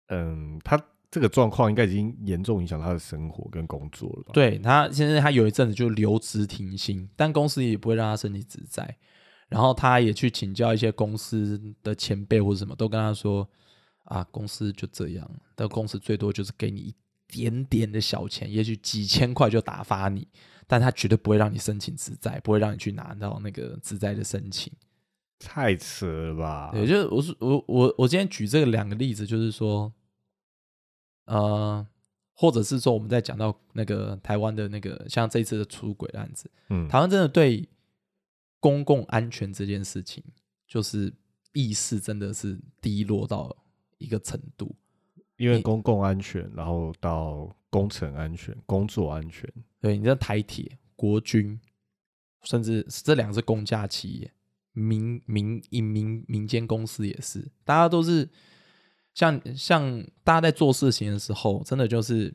[0.09, 0.79] 嗯，他
[1.11, 4.33] 这个状况应该已经严重影响他的生活跟工作了吧？
[4.33, 8.97] 对他现在他有一阵子就留职停薪，但公司也不会让他申请职灾。
[9.49, 13.49] 然后他也去请教一些公司的前辈或者什么，都跟他说
[14.05, 16.95] 啊，公司就这样，但公司最多就是给你一
[17.35, 20.29] 点点的小钱，也许几千块就打发你，
[20.69, 24.73] 但他绝对不会让你申请自在，不会让你去拿到那个自在的申请。
[25.41, 26.71] 太扯了吧？
[26.73, 29.93] 对，就是我是我我我今天举这个两个例子，就是说。
[31.27, 31.87] 呃，
[32.35, 37.67] 或者是说，我们在讲到那个台湾的那个，像这次的出轨案子，嗯，台湾真的对
[38.61, 40.23] 公共安全这件事情，
[40.69, 41.11] 就是
[41.55, 43.57] 意识真的是低落到
[43.97, 44.77] 一个程度。
[45.37, 51.61] 因为公共安全，然后到工程安全、工作安全，对，你像台铁、国军，
[52.43, 54.33] 甚至这两个是公家企业，
[54.73, 58.29] 民民民民民间公司也是，大家都是。
[59.17, 62.35] 像像大家在做事情的时候，真的就是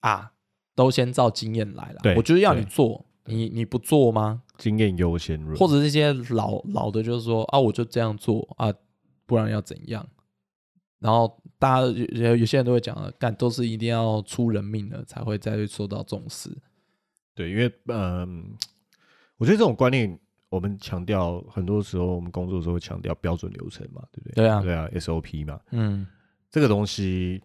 [0.00, 0.32] 啊，
[0.74, 2.16] 都先照经验来了。
[2.16, 4.42] 我就是要你做，你你不做吗？
[4.58, 8.74] 经验优先论，或者这些老老的，就是说啊，我就这样做啊，
[9.26, 10.04] 不然要怎样？
[10.98, 16.50] 然后大家有有些人都会讲了，干都是一定要出人命了才会再受到重视。
[17.36, 18.52] 对，因为嗯，
[19.36, 20.18] 我觉得这种观念。
[20.48, 24.34] 我们强调很多时候，我们工作的时候强调标准流程嘛，对不对？
[24.34, 25.58] 对啊，对啊，SOP 嘛。
[25.70, 26.06] 嗯，
[26.50, 27.42] 这个东西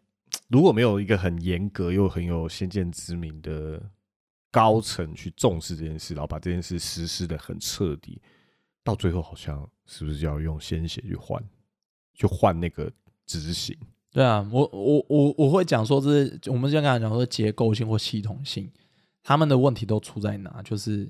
[0.49, 3.81] 如果没有一个很严格又很有先见之明的
[4.51, 8.21] 高层去重视这件事，然后把这件事实施的很彻底，
[8.83, 11.41] 到最后好像是不是就要用鲜血去换，
[12.13, 12.91] 去换那个
[13.25, 13.73] 执行？
[14.11, 18.69] 对啊，我我我我会讲说，这是我们刚才讲说结构性或系统性，
[19.23, 20.61] 他们的问题都出在哪？
[20.63, 21.09] 就是。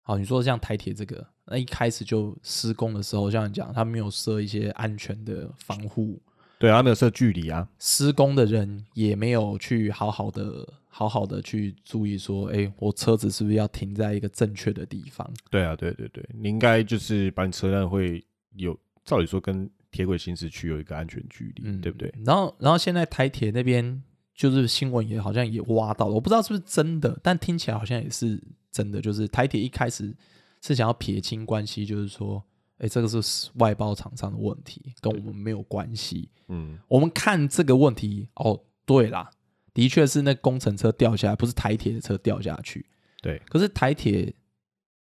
[0.00, 6.18] 好，你说像台铁这个，那一开始就施工的时候，像你讲，他没有设一些安全的防护，
[6.58, 7.68] 对啊，没有设距离啊。
[7.78, 15.30] 施工的人也没有去好好的、好好的去注意说，哎，我车子是不是要停在一个正确的地方？
[15.50, 18.24] 对啊，对对对，你应该就是把你车辆会
[18.56, 22.12] 有，照理说跟铁轨行驶区有一个安全距离，对不对？
[22.24, 24.02] 然后，然后现在台铁那边
[24.34, 28.42] 就是新闻也好像也挖到了，我不知道是不是真的，但听起来好像也是。
[28.70, 30.14] 真的就是台铁一开始
[30.62, 32.40] 是想要撇清关系，就是说，
[32.76, 36.28] 哎，这个是外包厂商的问题，跟我们没有关系。
[36.48, 39.30] 嗯，我们看这个问题，哦，对啦，
[39.72, 42.86] 的确是那工程车掉下来，不是台铁的车掉下去。
[43.22, 44.32] 对，可是台铁，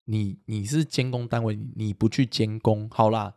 [0.04, 3.34] 你你是监工单位，你不去监工，好啦，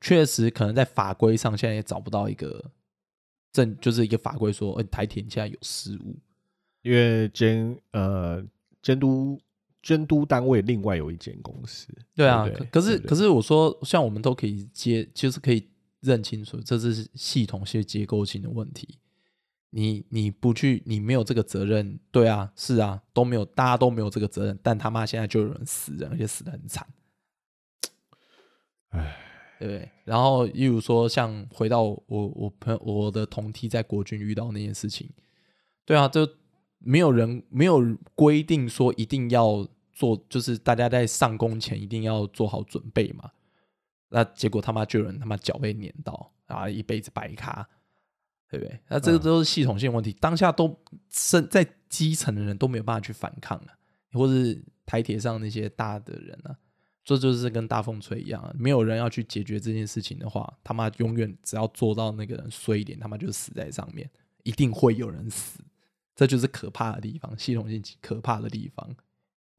[0.00, 2.64] 确实可能在法规上现在也找不到一个
[3.52, 6.18] 正，就是一个法规说，哎，台铁现在有失误，
[6.82, 8.44] 因为监呃。
[8.82, 9.38] 监督
[9.82, 15.68] 监督单位另外有一间公司，对啊，可是可是我说，像我们都可以接，就是可以
[16.00, 18.98] 认清楚，这是系统性结构性的问题。
[19.68, 26.86] 你你不去，你没有这个责任，对啊，是啊，都没有，大家都没有这个责任，但他妈现在就有人死人，而且死的很惨，
[28.88, 29.14] 哎，
[29.68, 29.88] 对。
[30.04, 35.08] 然后，例如说，像回到我我朋友我的同梯在国军遇到那件事情，
[35.84, 36.28] 对啊，就。
[36.82, 43.30] 没有人没有规定说一定要做，就是大家在上工前一定要做好准备嘛。
[44.08, 47.68] 那结果他妈就有人他妈脚被碾到，然后一辈子白卡，
[48.50, 48.80] 对不对？
[48.88, 50.74] 那这个都是系统性问题，当下都
[51.10, 53.74] 身在基层的人都没有办法去反抗了，
[54.14, 56.56] 或是台铁上那些大的人啊，
[57.16, 64.08] 这就是跟大风吹一样，没有人要去解决这件事情的话，他妈永远只要做到那个人衰一点，他妈就死在上面，
[64.44, 65.60] 一定会有人死。
[66.14, 68.94] 这就是可怕的地方，系统性可怕的地方。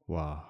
[0.06, 0.42] 哇，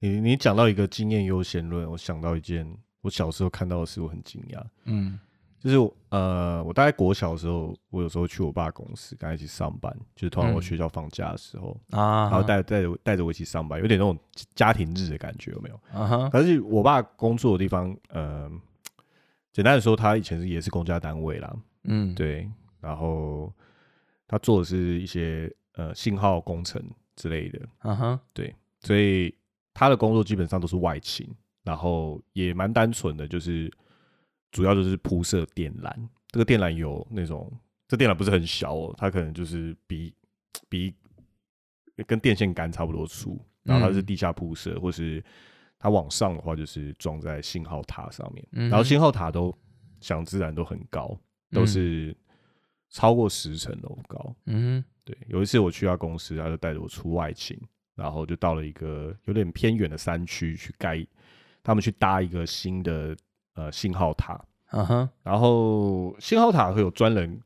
[0.00, 4.60] 你你讲到一个经验优先论，我想到一件我小时候看到的事，我很惊讶。
[4.86, 5.20] 嗯，
[5.64, 14.16] 就是呃，我大概国小的时候，我有时候去我爸公司跟他一起上班，就是通常我学校放假的时候啊，然后带带着带着我一起上班，有点那种
[14.54, 15.80] 家庭日的感觉，有没有？
[15.92, 16.28] 啊哈。
[16.28, 18.50] 可是我爸工作的地方，呃，
[19.52, 21.56] 简单的说，他以前是也是公家单位啦。
[21.84, 22.48] 嗯，对，
[22.80, 23.52] 然后。
[24.26, 26.82] 他做的是一些呃信号工程
[27.14, 29.32] 之类的，啊哈，对，所以
[29.74, 31.28] 他的工作基本上都是外勤，
[31.62, 33.70] 然后也蛮单纯的，就是
[34.54, 35.92] 主要就是铺设电缆。
[36.28, 37.52] 这个电缆有那种，
[37.86, 40.14] 这电缆不是很小哦，它可能就是比
[40.70, 40.94] 比
[42.06, 45.22] 跟电线杆差不多粗，然后它是地下铺设，或是
[45.78, 49.54] 它往上的话就是装在信号塔上面，然后信号塔都
[50.00, 51.14] 想自然都很高。
[51.50, 52.12] 都是
[52.90, 54.34] 超过十层楼高。
[54.46, 55.16] 嗯，对。
[55.28, 57.56] 有一次我去他公司，他就带着我出外勤，
[57.94, 61.06] 然后就到了一个有点偏远的山区去盖，
[61.62, 63.16] 他们去搭一个新的
[63.54, 64.40] 呃信号塔。
[64.70, 67.40] 嗯哼，然后信号塔会有专人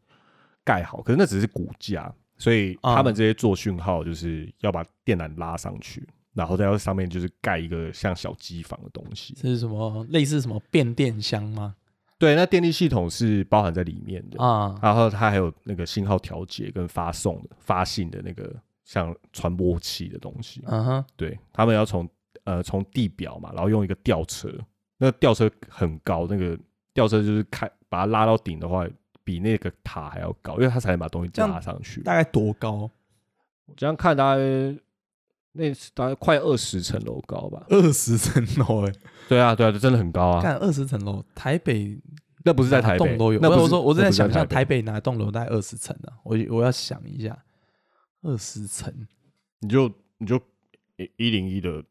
[0.65, 6.07] 盖好，可是那只是骨架，所以他们这些做讯号就是要把电缆拉上去。
[6.35, 10.07] 然后在上面就是盖一个像小机房的东西，这是什么？
[10.11, 11.75] 类似什么变电箱吗？
[12.17, 14.79] 对，那电力系统是包含在里面的啊。
[14.81, 20.63] 然后它还有那个信号调节跟发送的发信的那个像传播器的东西。
[20.67, 22.09] 嗯哼，对他们要从
[22.45, 24.49] 呃从地表嘛，然后用一个吊车，
[24.99, 26.59] 那吊车很高，那个
[26.93, 28.87] 吊车就是开把它拉到顶的话，
[29.25, 32.03] 比那个塔还要高，因为它才能把东西拉上去。
[32.03, 32.91] 大概多高？
[33.65, 34.43] 我这样看大概。
[35.53, 38.93] 那大概快二十层楼高吧，二十层楼哎，
[39.29, 40.43] 对啊，对啊，真的很高啊！
[40.43, 41.99] 看二十层楼，台北
[42.45, 46.13] 那不是在台北栋都有，那我说我正在想象台北哪栋楼大概二十层呢？
[46.23, 47.37] 我我要想一下，
[48.23, 48.95] 二十层，
[49.59, 50.37] 你就你就
[50.97, 51.83] 一一零一的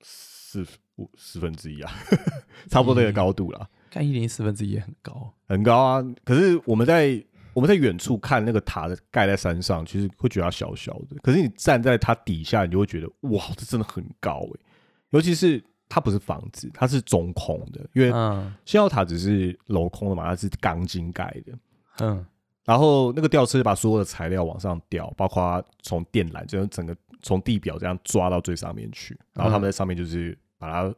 [0.00, 0.64] 四
[1.00, 1.92] 五四分之一啊，
[2.68, 3.68] 差不多这个高度了。
[3.90, 6.04] 看一零一四分之一也很高，很高啊！
[6.24, 7.24] 可是我们在。
[7.52, 11.16] 我们在远处看那个塔的盖在山上，其实会觉得它小小的。
[11.20, 14.60] 可是你站在它底下，你就会觉得哇，这真的很高诶。
[15.10, 18.10] 尤其是它不是房子，它是中空的，因为
[18.64, 21.58] 信号塔只是镂空的嘛，它是钢筋盖的。
[21.98, 22.24] 嗯，
[22.64, 30.94] 然后那个吊车把所有的材料往上吊，包括从电缆，就是整个从地表这样抓到最上面去，然后他们在上面就是把它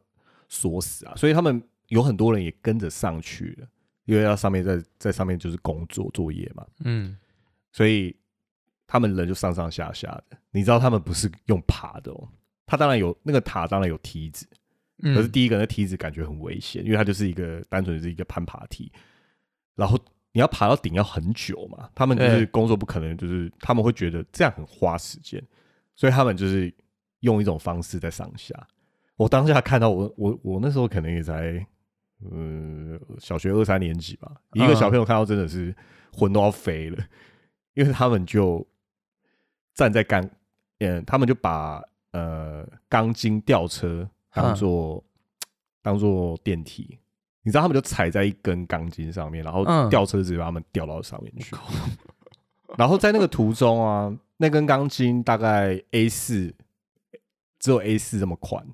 [0.51, 1.15] 锁死啊。
[1.17, 3.67] 所以他们有很多人也跟着上去了。
[4.05, 7.17] 因为要上面在在上面就是工作作业嘛，嗯，
[7.71, 8.15] 所以
[8.85, 10.37] 他们人就上上下下的。
[10.51, 12.29] 你知道他们不是用爬的哦，
[12.67, 14.45] 他当然有那个塔，当然有梯子，
[15.03, 18.91] 可是第一个那梯子感觉很危险，因为它就是一个单纯是一个攀爬梯，
[19.77, 19.97] 然后
[20.33, 21.89] 你要爬到顶要很久嘛。
[21.95, 25.41] 他们就是工作不可能，就是他们会觉得这样很花时间，
[25.95, 26.75] 所以他们就是
[27.21, 28.53] 用一种方式在上下。
[29.17, 31.67] 我当下看到我我我那时候可能也才。
[32.31, 35.75] 呃，小学二三年级吧，一个小朋友看到真的是
[36.13, 36.97] 魂都要飞了，
[37.75, 38.65] 因为他们就
[39.75, 40.25] 站在钢，
[40.79, 45.03] 嗯，他们就把呃钢筋吊车当做
[45.83, 46.97] 当做电梯，
[47.43, 51.57] 你知道他们就踩在一根钢筋上面，然后吊车直接把他们吊到上面去，
[52.79, 56.55] 然后在那个途中啊，那根钢筋大概 A 四，
[57.59, 58.65] 只有 A 四这么宽。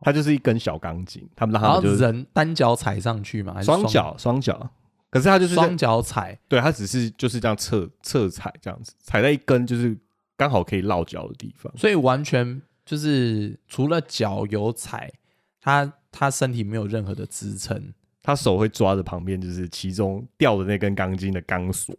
[0.00, 4.70] 它就是一根小钢筋，他们让他们就是人单脚踩上去嘛，双脚双脚，
[5.10, 9.98] 可是它就是双脚踩，对，它只是就是这样侧侧踩这样子，踩在一根就是
[10.36, 15.12] 刚好可以落脚的地方，所以完全就是除了脚有踩，
[15.60, 21.92] 他他身体没有任何的支撑，他手会抓着旁边就是其中吊的那根钢筋的钢索，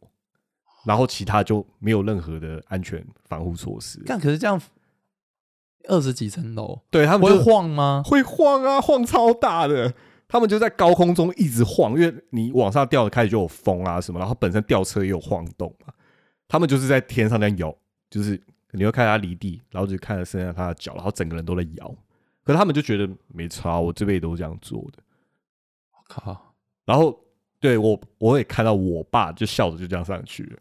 [0.85, 4.01] 然后其他就没有任何的安全防护措施。
[4.05, 4.59] 但可是这样。
[5.89, 8.01] 二十几层楼，对他们会晃吗？
[8.05, 9.93] 会晃啊，晃超大的。
[10.31, 15.91] 他们就在高空中一直晃，因为你往上吊的开始就有风啊什么，然后本身吊车也有晃动嘛。
[16.47, 17.75] 他们就是在天上在摇，
[18.11, 18.39] 就是
[18.71, 21.87] 你会看他离地，然后就看着剩下他的脚，然后整个人都在摇。
[22.43, 25.03] 可是他们就觉得没差，我这辈子都是这样做的。
[25.93, 26.53] 我靠！
[26.85, 27.19] 然后
[27.59, 30.59] 对我，我也看到我爸就笑着就这样上去了。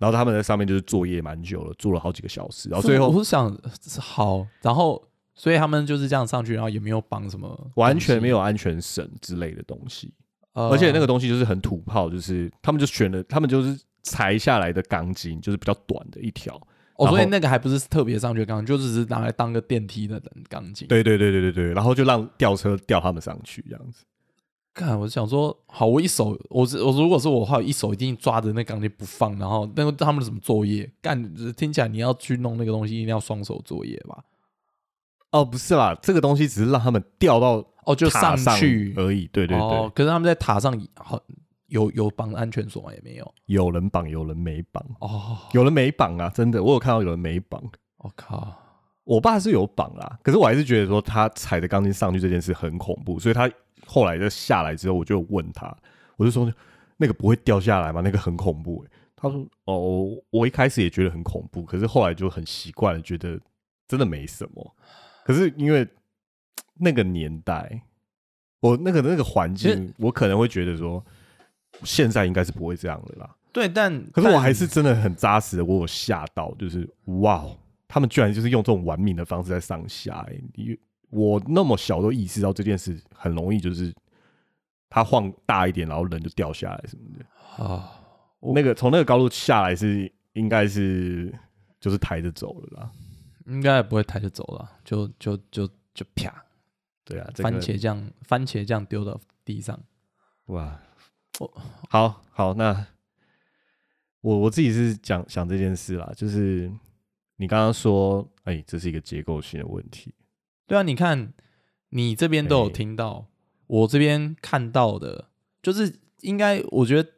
[0.00, 2.70] 然后他们在上面就是作业蛮久了，做了好几个小时。
[2.70, 3.56] 然后最后我想
[4.00, 5.00] 好，然后
[5.34, 10.12] 所以他们就是这样上去，然后也没有绑什么，完全没有安全绳之类的东西。
[10.54, 16.58] 而且那个东西就是很土炮，就是他们就选了，他们就是裁下来的钢筋，就是比较短的一条。
[16.96, 20.88] 哦，所以那个还不是特别上去的钢筋，就只是拿来当个电梯的钢筋。
[20.88, 24.04] 对对对对对对，然后就让吊车吊他们上去这样子。
[24.80, 30.90] 看，我想说，好，我一手，我是我，如果是我的话，一手一定抓着那钢筋不放，然后那个他们怎么作业？
[31.02, 34.24] 干，听起来你要去弄那个东西，一定要双手作业吧？
[35.32, 39.28] 哦，不是啦，这个东西只是让他们掉到哦，就上去而已。
[39.30, 41.20] 对对对，可是他们在塔上好
[41.66, 42.92] 有有绑安全锁吗？
[42.92, 44.84] 也没有，有人绑，有人没绑。
[45.00, 47.62] 哦，有人没绑啊，真的，我有看到有人没绑。
[47.98, 48.56] 我靠，
[49.04, 53.50] 我爸是有绑啦，可是我还是觉得说他踩着钢筋上去这件事很恐怖，所以他。
[53.90, 55.76] 后来就下来之后，我就问他，
[56.16, 56.52] 我就说
[56.96, 58.00] 那个不会掉下来吗？
[58.00, 58.86] 那个很恐怖。
[59.16, 63.38] 他说：“哦，我一开始也觉得很恐怖，可是后来就很习惯了，觉得
[63.88, 64.76] 真的没什么。
[65.26, 65.86] 可是因为
[66.78, 67.82] 那个年代，
[68.60, 71.04] 我那个那个环境，我可能会觉得说，
[71.82, 73.36] 现在应该是不会这样的啦。
[73.52, 76.88] 对，但可是我还是真的很扎实的，我有吓到，就是
[77.20, 77.44] 哇，
[77.88, 80.78] 他们居然就是用这种玩命的方式在上下，哎，你。
[81.10, 83.94] 我那么小都意识到这件事很容易就是
[84.88, 87.64] 它晃大一点，然后人就掉下来什么的。
[87.64, 87.96] 啊。
[88.54, 91.30] 那个从那个高度下来是应该是
[91.78, 92.90] 就是抬着走了啦，
[93.44, 96.42] 应该也不会抬着走了，就就就就啪，
[97.04, 99.78] 对啊，番茄酱番茄酱丢到地上，
[100.46, 100.80] 哇，
[101.38, 101.52] 我
[101.90, 102.86] 好好那
[104.22, 106.72] 我我自己是讲想这件事啦，就是
[107.36, 110.14] 你刚刚说，哎，这是一个结构性的问题，
[110.70, 111.32] 对啊，你看
[111.88, 113.26] 你这边都有听到，
[113.66, 117.10] 我这边看到的，就是应该我觉得。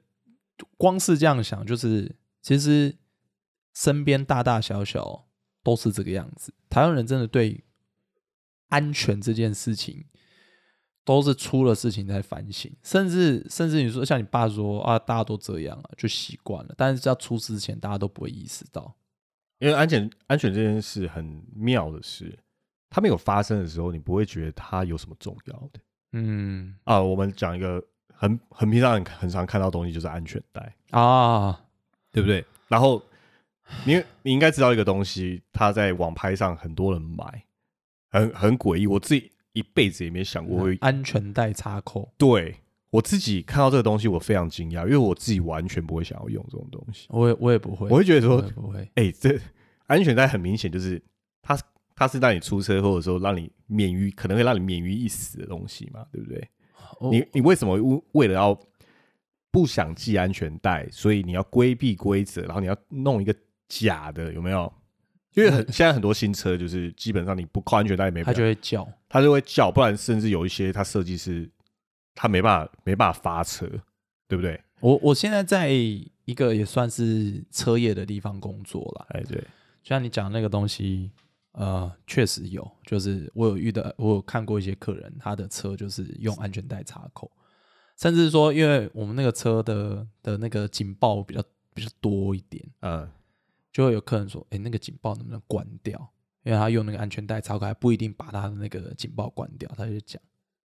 [0.77, 2.97] 光是这样想，就是其实
[3.75, 5.27] 身边大大小小
[5.65, 6.55] 都是这个样子。
[6.71, 7.65] 台湾人真的对
[8.69, 10.05] 安全这件事情，
[11.05, 16.75] 都是出了事情才反省，甚至甚至你说像你爸说啊，大家都这样啊，就习惯了。
[16.77, 18.95] 但是要出事之前，大家都不会意识到，
[19.59, 22.39] 因为安全安全这件事很妙的是，
[22.93, 25.81] 它没有发生的时候，你不会觉得它有什么重要的。
[26.13, 27.83] 嗯啊，我们讲一个。
[28.15, 31.61] 很很平常，很很常看到东西就是安全带啊，
[32.13, 32.45] 对不对？
[32.69, 33.03] 然后
[33.85, 37.43] 你你应该知道一个东西，它在网拍上很多人买，
[38.11, 38.87] 很很诡异。
[38.87, 42.13] 我自己一辈子也没想过会安全带插扣。
[42.17, 42.55] 对
[42.91, 47.09] 我自己看到这个东西，我非常惊讶，因为我自己完全不会想要用这种东西。
[47.11, 48.89] 我也我也不会，我会觉得说不会。
[48.95, 49.37] 哎，这
[49.89, 51.03] 安全带很明显就是
[51.43, 51.59] 它
[51.95, 56.49] 它是让你出车祸的时候让你免于可能会让你免于一死的东西嘛，对不对？
[57.11, 58.59] 你你为什么为为了要
[59.51, 63.35] 不想系安全带，所以你要规避规则，然后你要弄一个
[63.69, 64.73] 假的，有没有？
[65.35, 71.51] 因为很现在很多新车就是基本上你不扣安全带没，它就会叫，它就会叫，不然甚至有一些它设计师
[72.15, 73.67] 他没办法没办法发车，
[74.29, 74.61] 对不对？
[74.81, 79.39] 我我现在在一个也算是车业的地方工作了，哎，对，
[79.83, 81.11] 就像你讲那个东西。
[81.53, 87.31] 呃，确实有，就是我有遇到，我有看过一些客人，他的车就是用安全带插口，
[87.97, 91.43] 甚至说，因为我们那个车的的那个警报比较
[91.75, 93.11] 比较多一点，嗯，
[93.71, 96.13] 就会有客人说，哎，那个警报能不能关掉？
[96.45, 99.71] 因为他用那个安全带插口，还不一定把他的那个警报关掉。
[99.77, 100.21] 他就讲，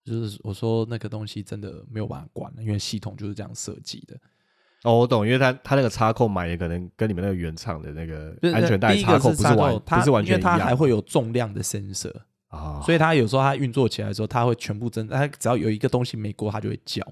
[0.06, 4.16] 就是我说那个东西真的没有办法关了，因为系统就是这样设计的。
[4.84, 12.14] 哦，我懂，因为他他那个插扣买也可能跟你们那个原厂的那个安全带插扣不是完不是完全一样，因为它还会有重量的 sensor
[12.50, 17.06] 啊，所以它有时候它运作起来的时候，它会全部增，它只要有一个东西没过，它就会叫。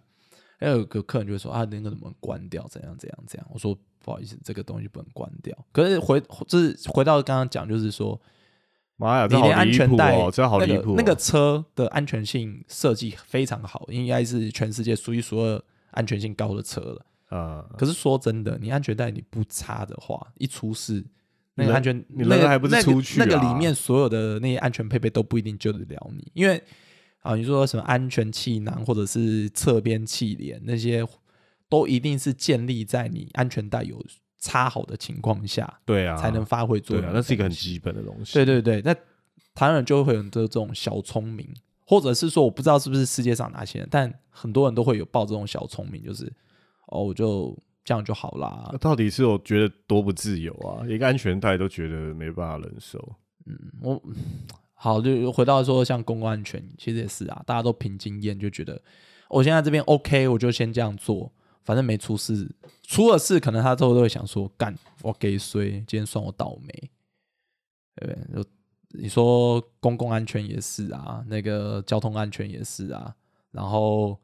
[0.57, 2.65] 还有个客人就会说啊，那个怎么关掉？
[2.69, 3.47] 怎样怎样怎样？
[3.51, 5.53] 我说不好意思，这个东西不能关掉。
[5.73, 8.19] 可是回就是回到刚刚讲，就是说，
[8.95, 15.61] 妈呀，你连安全带这好离谱，那个车的安全性设计非常好，应该是全世界数一数二
[15.91, 17.05] 安全性高的车了。
[17.29, 17.65] 啊！
[17.77, 21.03] 可是说真的，你安全带你不插的话，一出事，
[21.55, 26.61] 那个安全那个还不是出去那个里面所有的那些安全配备都不一定救得了你，因为
[27.21, 31.03] 啊，你说什么安全气囊或者是侧边气帘那些，
[31.67, 33.99] 都一定是建立在你安全带有
[34.39, 37.11] 插好的情况下，对啊，才能发挥作用。
[37.11, 38.33] 那是一个很基本的东西。
[38.33, 38.93] 对对对，那
[39.55, 41.49] 台湾人就会有这种小聪明，
[41.87, 46.31] 或者是说我不知道是不是世界上哪些人，但很多人都会有抱这种小聪明，就是。
[46.87, 48.73] 哦，我就这样就好啦。
[48.79, 50.85] 到底是我觉得多不自由啊？
[50.87, 53.15] 一个安全带都觉得没办法忍受。
[53.45, 54.01] 嗯，我
[54.73, 58.81] 好就回到说，像公共安全，其实也是啊，大家都凭经验就觉得，
[59.29, 61.31] 我现在这边 OK，我就先这样做，
[61.63, 62.49] 反正没出事。
[62.83, 65.83] 出了事，可能他之后都会想说，干我给谁？
[65.87, 66.89] 今天算我倒霉，
[67.95, 68.43] 对不对？
[68.43, 68.49] 就
[68.99, 73.15] 你说公共安全也是啊，那个交通安全也是啊，
[73.51, 74.19] 然后。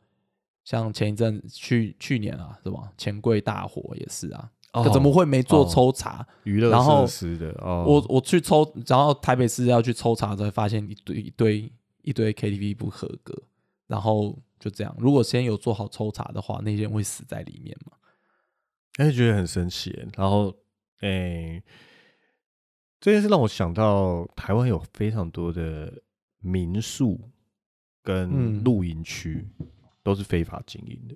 [0.63, 2.91] 像前一阵去去年啊，是吧？
[2.97, 4.49] 钱柜大火也是啊，
[4.93, 6.25] 怎么会没做抽查？
[6.43, 11.71] 娱乐设施的哦，我我去抽，然后台北市要去抽查，才发现一堆一堆
[12.03, 13.35] 一堆 KTV 不合格，
[13.87, 14.95] 然后就这样。
[14.99, 17.97] 如果先有做好抽查的话，那些人会死在里面吗？
[18.97, 19.91] 哎，觉得很神奇。
[20.15, 20.53] 然后，
[20.99, 21.61] 哎，
[22.99, 26.01] 这件事让我想到台湾有非常多的
[26.39, 27.19] 民宿
[28.03, 29.47] 跟露营区。
[30.03, 31.15] 都是非法经营的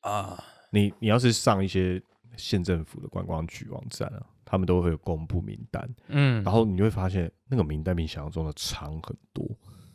[0.00, 0.42] 啊！
[0.70, 2.02] 你你要是上一些
[2.36, 9.48] 县政府的观光局网站啊，他们都会有公布名单，嗯，然后你会发现那个名单比想象中的长很多。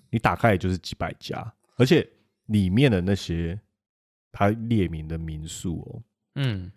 [0.10, 2.08] 你打开也就是几百家，而且
[2.48, 3.60] 里面的那些
[4.32, 6.04] 他列名的民宿哦，
[6.36, 6.72] 嗯，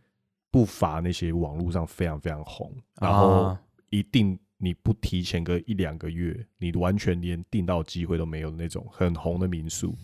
[0.51, 3.57] 不乏那些网络上非常非常红，然后
[3.91, 9.97] 一定你不提前个一两个月，你完全连订到机会都没有的那种很红的民宿。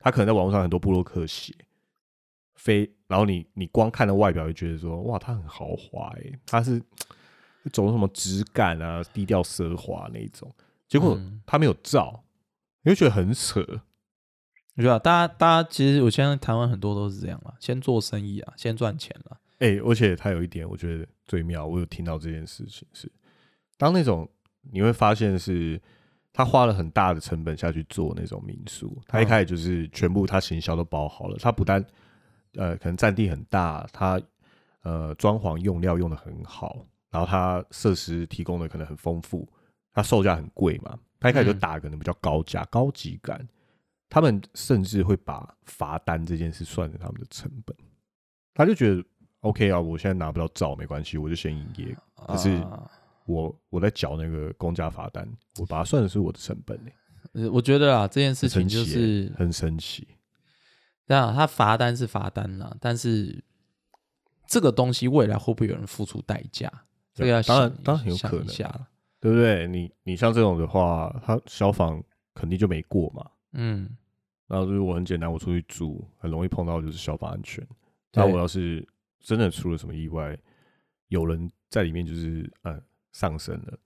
[0.00, 1.54] 他可能在网络上很多布洛克写，
[2.56, 6.82] 非然后你你光看的外表就觉得说哇，他很豪华哎，他是
[7.72, 10.52] 走什么质感啊，低调奢华那种，
[10.88, 12.24] 结果他没有照，
[12.82, 13.60] 你会觉得很扯，
[14.76, 19.38] 我觉得大家大家其实我现在台湾很多都是这样啊，先做生意啊，先赚钱了。
[19.58, 23.12] 哎，而且他有一点我觉得最妙，我有听到这件事情是，
[23.76, 24.26] 当那种
[24.72, 25.78] 你会发现是，
[26.32, 31.84] 他花了很大的成本下去做那种民宿，他一开始就是全部他行销都包好了，他不但
[32.54, 34.20] 呃可能占地很大，他
[34.82, 39.48] 呃装潢用料用的很好，然后他设施提供的可能很丰富，
[39.92, 43.46] 他售价很贵嘛，他一开始就打可能比较高价高级感。
[44.12, 47.76] 他们甚至会把罚单这件事算在他们的成本，
[48.52, 49.04] 他就觉得
[49.38, 51.96] OK 啊，我现在拿不到照没关系，我就先营业。
[52.26, 52.60] 可是
[53.30, 55.28] 我我在缴那个公家罚单，
[55.58, 56.90] 我把它算的是我的成本呢。
[57.52, 60.08] 我觉得啊，这件事情就是很神奇。
[61.06, 63.42] 对啊，他罚单是罚单啦，但是
[64.46, 66.70] 这个东西未来会不会有人付出代价？
[67.14, 68.46] 这个要当然当然有可能，
[69.20, 69.66] 对不对？
[69.68, 72.02] 你你像这种的话，他消防
[72.34, 73.30] 肯定就没过嘛。
[73.52, 73.96] 嗯。
[74.48, 77.64] 然后就是我很简单，我出去住很容易碰到就是消防安全。
[78.12, 78.84] 那我要是
[79.20, 80.36] 真的出了什么意外，
[81.06, 82.80] 有人在里面就是呃
[83.12, 83.78] 上升了，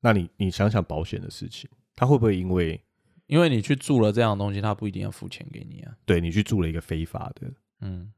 [0.00, 2.80] 那你你想想保险的事情，他会不会因为
[3.26, 5.96] 因为你去住了这样的东西，他不一定要付钱给你啊？
[6.04, 8.12] 对你去住了一个非法的，嗯，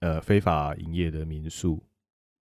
[0.00, 1.82] 呃非法营业的民宿，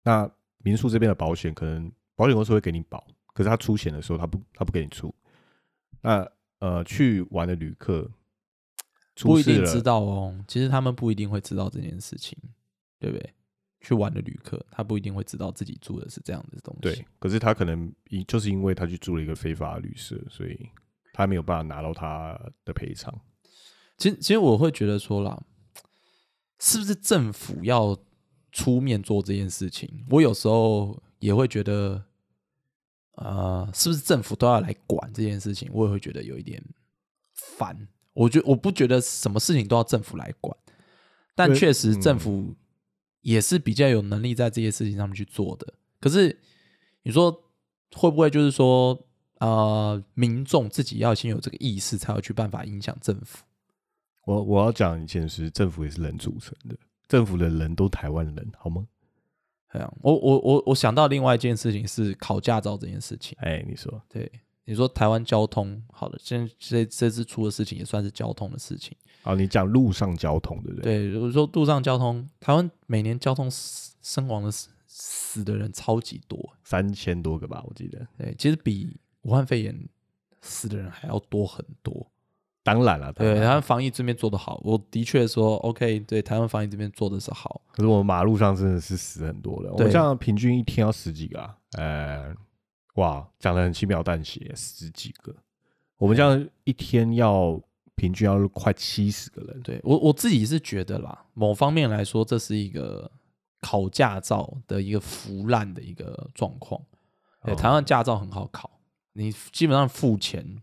[0.02, 5.14] 那民宿这边的保险可能保险公司会给你保，可是他出险的时候他不他不给你出。
[6.00, 6.28] 那
[6.58, 8.10] 呃去玩的旅客。
[9.20, 12.36] 不一定知道哦，其实他们不一定会知道这件事情，
[12.98, 13.32] 对不对？
[13.84, 16.80] 去玩的旅客，他不一定会知道自己住的是这样的东西。
[16.80, 20.70] 对，可是他可能因就是因为他去住了一个非法旅社，所以
[21.12, 23.14] 他没有办法拿到他的赔偿。
[23.98, 25.40] 其实，其实我会觉得说啦，
[26.58, 27.96] 是不是政府要
[28.50, 30.04] 出面做这件事情？
[30.08, 32.04] 我有时候也会觉得，
[33.16, 35.70] 呃，是不是政府都要来管这件事情？
[35.72, 36.62] 我也会觉得有一点
[37.32, 37.86] 烦。
[38.14, 40.56] 我觉我不觉得什么事情都要政府来管，
[41.34, 42.54] 但确实政府
[43.24, 45.74] 也是比较有能力在这些事情上面去做的。
[45.98, 46.38] 可是
[47.02, 47.32] 你说
[47.92, 48.96] 会不会就是说，
[49.40, 53.42] 呃，民众自己要先有这个意识，才有去办法影响政府？
[54.26, 56.76] 我我要讲一件事，政府也是人组成的，
[57.08, 58.86] 政府的人都台湾人，好吗？
[59.72, 63.36] 对啊，我我我我想到另外一件事情是考驾照这件事情。
[63.40, 64.30] 哎，你说对。
[64.66, 69.34] 你说台湾交通好了，现在这这次出的事情也算是交通的事情啊。
[69.34, 70.98] 你讲路上交通对不对？
[70.98, 78.06] 对，如果说路上交通，台湾每年交通死身亡的死死的人超级多，三千多个吧，我记得。
[78.16, 79.76] 对，其实比武汉肺炎
[80.40, 82.06] 死的人还要多很多。
[82.62, 86.00] 当然了，对，台湾防疫这边做的好，我的确说 OK。
[86.00, 89.72] 对，台湾防疫这边做的是好，可是我们马路上真的是死很多的。
[89.72, 92.34] 我们这样平均一天要十几个啊，呃。
[92.94, 95.34] 哇，讲的很轻描淡写，十几个。
[95.96, 97.60] 我们这样一天要
[97.96, 99.60] 平均要快七十个人。
[99.62, 103.10] 对我我自己是觉得啦，某方面来说，这是一个
[103.60, 106.80] 考驾照的一个腐烂的一个状况。
[107.56, 108.70] 台湾驾照很好考，
[109.12, 110.62] 你基本上付钱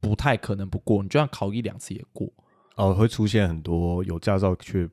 [0.00, 2.32] 不太可能不过，你就算考一两次也过。
[2.76, 4.88] 哦，会出现很多有驾照却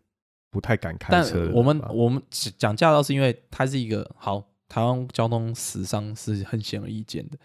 [0.49, 1.51] 不太敢开车。
[1.53, 4.43] 我们我们讲驾照是因为它是一个好。
[4.67, 7.37] 台湾交通死伤是很显而易见的，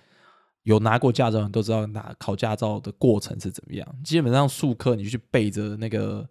[0.63, 3.87] 有拿过驾照的人都知道拿考驾照的过程是怎么样。
[4.05, 6.29] 基本上数科你去背着那个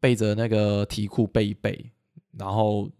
[0.00, 1.90] 背着那个题库背一背，
[2.38, 2.90] 然后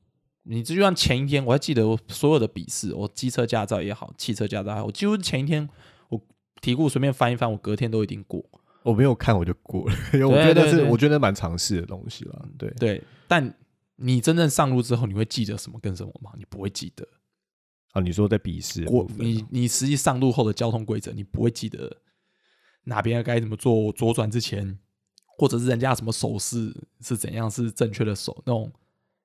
[0.43, 5.69] 你就算前一天，我还记得我所有的笔试，我机车驾照也好，汽车驾照也好，我几乎前一天
[6.09, 6.21] 我
[6.61, 8.45] 题库随便翻一翻，我隔天都一定过。
[8.83, 12.49] 我没有看我就过了，因为我觉得是我觉得蛮常试的东西了。
[12.59, 13.55] 对对，但。
[13.97, 16.33] 你真正上路之后，你会记得什么跟什么吗？
[16.37, 17.07] 你不会记得
[17.93, 18.01] 啊！
[18.01, 21.99] 你说在笔试我，你你实际上路后的交通规则，你不会记得
[22.85, 24.79] 哪边该怎么做，左转之前，
[25.39, 28.73] 或者是人家什么手势是怎样是正确的手那种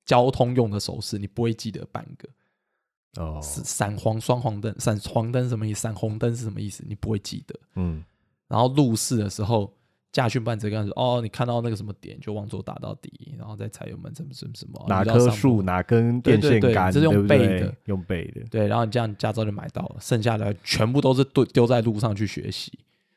[0.05, 3.41] 交通用的手势，你不会记得半个哦。
[3.43, 5.81] 闪黄双黄灯，闪黄灯什么意思？
[5.81, 6.83] 闪红灯是什么意思？
[6.87, 7.59] 你不会记得。
[7.75, 8.03] 嗯，
[8.47, 9.73] 然后路试的时候。
[10.11, 18.41] 驾训班这个样子哦，你看到那个什么点就往左打到底，然后再踩油门，什么什么什么，哪棵树哪根电线杆，这是用背的，用背的。
[18.49, 22.71] 对，然后你这样驾照就买到了，剩下的全部都是丢丢在路上去学习。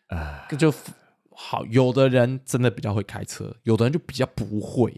[0.09, 0.73] 啊，就
[1.31, 4.93] 好，有的人真的比较会开车，有的人就比较不会。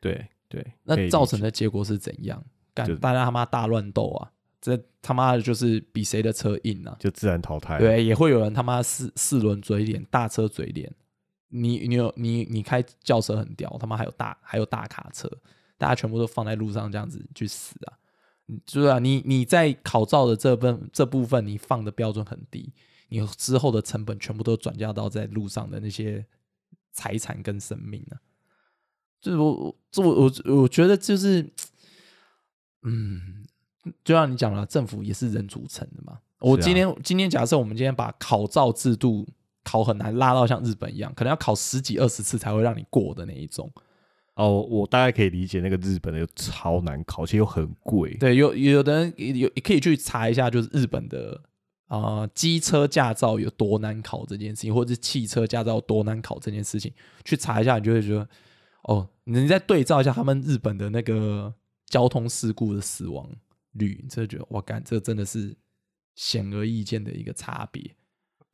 [0.00, 2.42] 对对，那造成的结果是怎样？
[2.74, 4.30] 干大家他妈大乱斗啊！
[4.60, 7.78] 这他妈的就是比谁的车硬啊，就自然淘汰。
[7.78, 10.92] 对，也会有人他妈四四轮嘴脸，大车嘴脸。
[11.56, 15.30] 你你有你你开轿车很屌，他妈还有大还有大卡车，
[15.78, 17.98] 大家全部都放在路上这样子去死啊！
[18.64, 22.72] 就是啊，你你在考照的这份这部分你放的标准很低，
[23.08, 26.24] 你之后的成本全部都转嫁到在路上的那些
[26.92, 28.16] 财产跟生命呢？
[29.20, 30.32] 就是我我我
[30.62, 31.50] 我觉得就是，
[32.82, 33.44] 嗯，
[34.04, 36.20] 就像你讲了，政府也是人组成的嘛。
[36.38, 39.26] 我今天今天假设我们今天把考照制度
[39.66, 43.68] 考很难拉到像日本一样，可能要考十几二十次才会让你过的那一种。
[44.34, 48.14] 哦，我大概可以理解那个日本的超难考，而且又很贵。
[48.18, 51.42] 对，有有的人有可以去查一下，就是日本的
[51.88, 56.92] 啊机车驾照有多难考这件事情，或者是汽车驾照多难考这件事情，
[57.24, 58.28] 去查一下，你就会觉得
[58.84, 61.52] 哦，你再对照一下他们日本的那个
[61.86, 63.28] 交通事故的死亡
[63.72, 65.56] 率，你就觉得哇，干，这真的是
[66.14, 67.82] 显而易见的一个差别。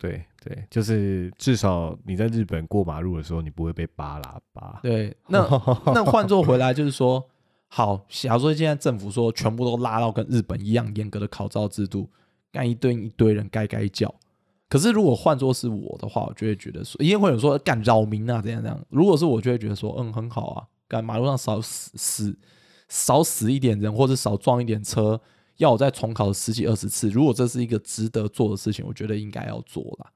[0.03, 4.81] 对对，就是至少你在日本过马路的时候，你不会被扒喇叭。
[4.83, 5.47] 对，那
[5.95, 7.25] 那换做回来就是说，
[7.69, 12.11] 好，假如说现在政府说全部都拉到跟日本一样严格的考照制度，
[12.51, 14.13] 干一堆一堆人该该叫。
[14.69, 18.85] 可是如果换做是我的话，我就会觉得说，因为会有说干扰民啊，怎样怎样。
[18.89, 22.37] 如果是我，就会觉得说，嗯，很好啊，干马路上少死死
[22.89, 25.21] 少死一点人，或者少撞一点车。
[25.59, 30.13] 要我再重考十几二十次，如果这是一个值得做的事情，我觉得应该要做了。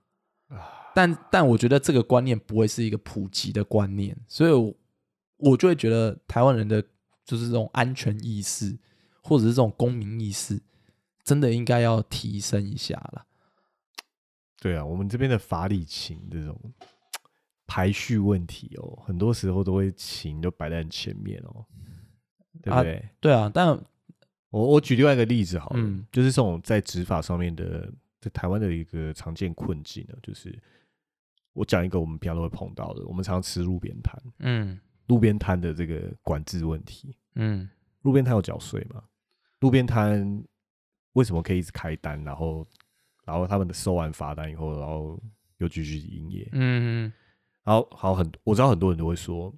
[0.95, 4.77] 但但我觉得这个观念不会是一个普及的观念，所以
[5.37, 6.83] 我就会觉得台湾人的
[7.25, 8.79] 就是这种安全意识，
[9.23, 10.61] 或者是这种公民意识，
[11.23, 13.27] 真的应该要提升一下了。
[14.59, 16.59] 对啊，我们这边的法理情这种
[17.67, 21.67] 排序问题哦，很多时候都会情都摆在很前面哦，
[22.63, 23.09] 对不对？
[23.21, 23.79] 对啊，但。
[24.57, 30.59] 我我举另外一个例子好了，就是这种在执法上面的，在台湾的一个常见困境呢，就是
[31.53, 37.69] 我讲一个我们平常都会碰到的，我们常吃路边摊，嗯，路边摊的这个管制问题，嗯，
[38.01, 39.05] 路边摊有缴税吗？
[39.61, 40.43] 路边摊
[41.13, 42.67] 为什么可以一直开单，然后
[43.27, 45.23] 然后他们的收完罚单以后，然后
[45.59, 47.13] 又继续营业，嗯，
[47.63, 49.55] 然后好很，我知道很多人都会说，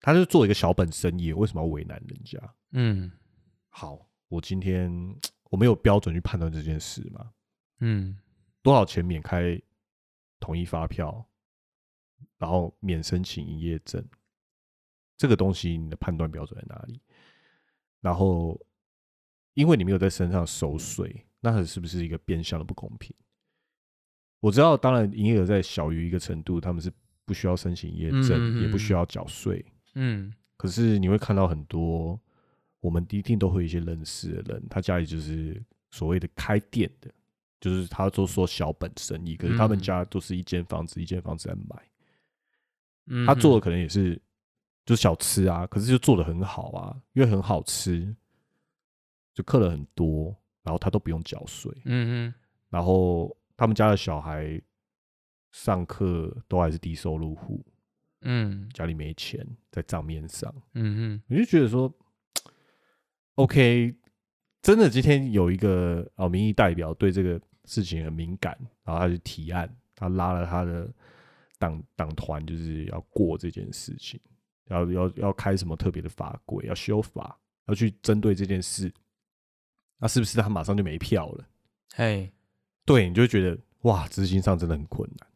[0.00, 2.38] 他是做一个小本生意，为什么要为难人家？
[2.72, 3.12] 嗯。
[3.78, 4.90] 好，我今天
[5.50, 7.32] 我没有标准去判断这件事嘛？
[7.78, 8.18] 嗯，
[8.62, 9.60] 多少钱免开
[10.40, 11.24] 统一发票，
[12.36, 14.04] 然后免申请营业证，
[15.16, 17.00] 这个东西你的判断标准在哪里？
[18.00, 18.60] 然后，
[19.54, 23.14] 因为你没有在身上收税，那是不是一个变相的不公平？
[24.40, 26.92] 我知道，当然营业额在小于一个程度，他们是
[27.24, 29.64] 不需要申请营业证，也不需要缴税。
[29.94, 32.20] 嗯，可是你会看到很多。
[32.86, 35.60] 我们一定都会有一些认识的人，他家里就是
[35.90, 37.12] 所谓的开店的，
[37.60, 44.14] 就是他都说小本生意，可是他们家都是一间房子一间房子在买，他做的可能也是
[44.84, 48.14] 就是小吃啊，可是就做的很好啊，因为很好吃，
[49.34, 50.26] 就客人很多，
[50.62, 52.34] 然后他都不用缴税，嗯嗯，
[52.68, 54.62] 然后他们家的小孩
[55.50, 57.66] 上课都还是低收入户，
[58.20, 61.92] 嗯，家里没钱在账面上，嗯嗯，我就觉得说。
[63.36, 63.94] OK，
[64.62, 70.90] 真的今天有一个哦民意代表对这个事情很敏感，然后他就提案，他拉了他的
[71.58, 74.18] 党党团，就是要过这件事情，
[74.68, 78.90] 要要要开什么特别的法规，要修法，要去针对这件事，
[79.98, 81.44] 那是不是他马上就没票了？
[81.96, 82.32] 哎，
[82.86, 85.28] 对，你就觉得哇，执行上真的很困难。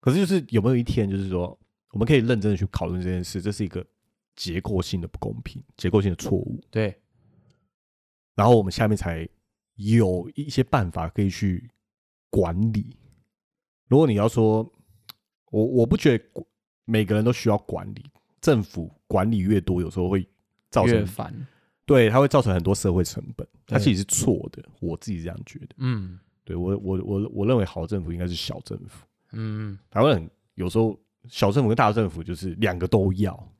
[0.00, 1.58] 可是就是有没有一天，就是说
[1.90, 3.84] 我们可以认真的去讨论这件事，这是一个
[4.36, 6.96] 结构性的不公平，结构性的错误，对。
[8.38, 9.28] 然后我们下面才
[9.74, 11.68] 有一些办法可以去
[12.30, 12.96] 管理。
[13.88, 14.62] 如果你要说，
[15.50, 16.24] 我我不觉得
[16.84, 18.04] 每个人都需要管理，
[18.40, 20.24] 政府管理越多，有时候会
[20.70, 21.34] 造成烦，
[21.84, 24.62] 对，它会造成很多社会成本，它其实是错的。
[24.78, 33.52] 我自己这样觉得，嗯，对我我我我认为好政府应该是小政府，嗯，台湾有时候小政府跟大政府就是两个都要，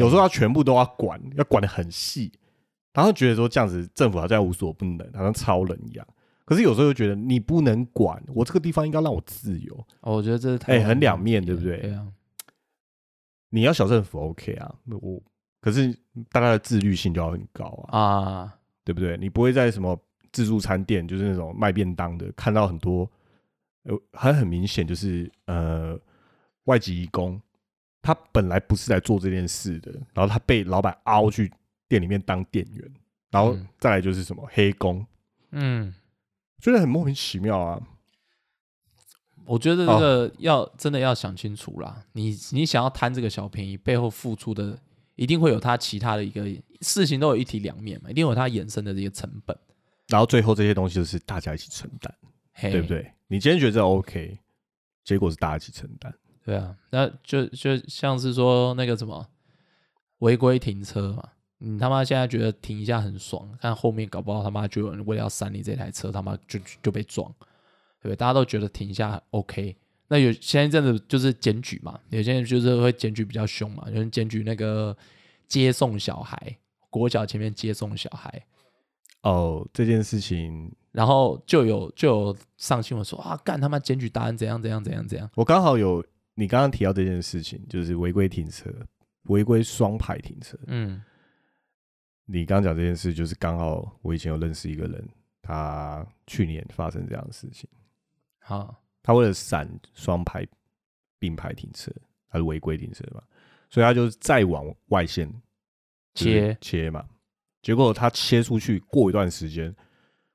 [0.00, 2.32] 有时候要全部都要管，要管的很细。
[2.94, 6.06] 然后觉得说这样子政府好像无所不能，好像超人一样。
[6.44, 9.74] 可是有时候又觉得你不能管我这个地方，应该让我自由。
[10.00, 11.78] 哦，我觉得这是哎很两面对不对？
[11.78, 12.06] 对啊。
[13.50, 15.20] 你要小政府 OK 啊，我
[15.60, 15.92] 可是
[16.30, 19.16] 大家的自律性就要很高啊啊，对不对？
[19.16, 19.98] 你不会在什么
[20.30, 23.10] 自助餐店，就是那种卖便当的，看到很多
[23.84, 25.98] 呃还很明显就是呃
[26.64, 27.40] 外籍义工，
[28.02, 31.50] 他本来不是来做这件事的，然后他被老板凹去。
[31.88, 32.94] 店里面当店员，
[33.30, 35.06] 然后再来就是什么黑工，
[35.50, 35.94] 嗯，
[36.60, 37.80] 觉得很莫名其妙啊。
[39.46, 42.02] 我觉得这个要真的要想清楚啦。
[42.12, 44.78] 你你想要贪这个小便宜，背后付出的
[45.16, 46.46] 一定会有他其他的一个
[46.80, 49.54] 事情，都有一体两面嘛，一定有他衍生的这些成本。
[50.08, 52.14] 然后最后这些东西就是大家一起承担，
[52.70, 53.12] 对不对？
[53.26, 54.38] 你今天觉得 OK，
[55.04, 56.14] 结果是大家一起承担。
[56.42, 59.26] 对啊，那就就像是说那个什么
[60.18, 67.32] 违规停车嘛，你他妈现在觉得停一下很爽，但后面搞不好他妈就有人为了要删你这台车，他妈就就被撞，
[68.02, 68.16] 对不对？
[68.16, 69.76] 大家都觉得停一下 OK。
[70.08, 74.94] 那有前一阵子就是检举嘛，有些人就是会检举比较凶嘛，有人检举那个
[75.48, 76.58] 接送小孩，
[76.90, 78.42] 国小前面接送小孩。
[79.22, 85.28] 哦，这件事情，然后就有就有上新闻说啊，干他妈检举答案怎样怎样怎样怎样。
[85.34, 88.70] 我刚好有你刚刚提到这件事情，就是违规停车，
[89.28, 90.58] 违规双排停车。
[90.66, 91.02] 嗯，
[92.24, 95.08] 你刚刚讲这件事，就是刚好我以前有认识一个人，
[95.42, 97.68] 他去年发生这样的事情。
[98.38, 98.80] 好。
[99.06, 100.48] 他为了闪双排
[101.18, 101.92] 并排停车，
[102.30, 103.22] 他是违规停车嘛，
[103.68, 105.30] 所以他就再往外线
[106.14, 107.06] 切切嘛，
[107.60, 109.76] 结果他切出去过一段时间，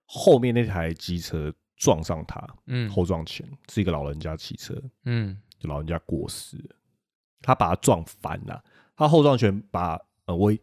[0.06, 6.76] 后面那台机车撞上他，嗯，后撞前是一个老人家骑车，嗯，就老人家过世了，
[7.42, 8.64] 他把他撞翻了，
[8.96, 10.54] 他后撞前把呃我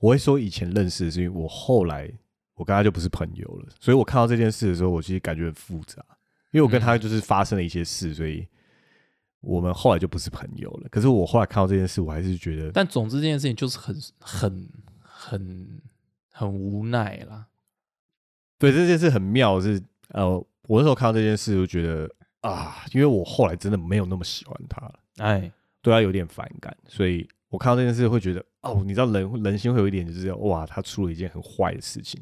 [0.00, 2.10] 我会说以前认识是因为我后来
[2.54, 6.04] 我跟他就不是朋友了，所以我看到这件事的时候，我其实感觉很复杂。
[6.50, 8.44] 因为我跟他就是发生了一些事，所以
[9.40, 10.88] 我们后来就不是朋友了。
[10.90, 12.72] 可是我后来看到这件事，我还是觉得……
[12.72, 14.68] 但总之这件事情就是很、很、
[15.00, 15.80] 很、
[16.28, 17.46] 很无奈啦。
[18.58, 20.28] 对，这件事很妙，是呃，
[20.62, 32.20] 我那时候看到这件事，就觉得啊，因为我后来真的没有那么喜欢他了，哎，对他有点反感，所以我看到这件事会觉得哦，你知道人人心会有一点就是哇，他出了一件很坏的事情，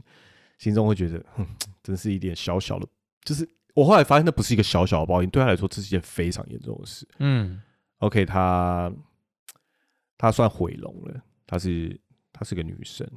[0.59, 1.47] 心中会觉得，哼，
[1.83, 2.87] 真是一点小小的，
[3.22, 3.49] 就是。
[3.74, 7.07] 我后来发现，那不是一个小小的报应，对他来说，这是一件非常严重的事。
[7.20, 7.62] 嗯
[7.99, 8.93] ，OK，他
[10.16, 11.97] 他算毁容了，她是
[12.33, 13.09] 她是个女生，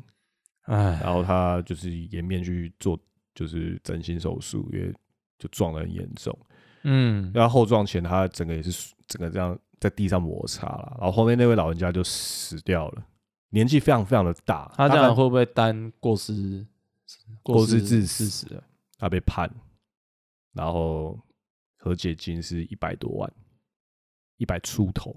[0.66, 2.99] 哎，然后她就是颜面去做
[3.34, 4.93] 就是整形手术，因为
[5.39, 6.38] 就撞得很严重。
[6.84, 13.04] 嗯，然后后撞前，她整个也是整个这样在地上摩擦了，然后后面那位老人家就死掉了，
[13.50, 14.72] 年纪非常非常的大。
[14.78, 16.66] 他这样会不会担过失
[17.44, 18.64] 过失致死了？
[18.98, 19.52] 他被判。
[20.54, 21.18] 然后
[21.78, 23.34] 和解金是一百多万，
[24.36, 25.16] 一百出头，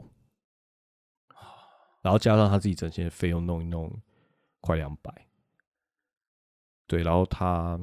[2.00, 3.92] 然后加上他自己整形的费用弄一弄，
[4.60, 5.12] 快两百。
[6.86, 7.76] 对，然后他，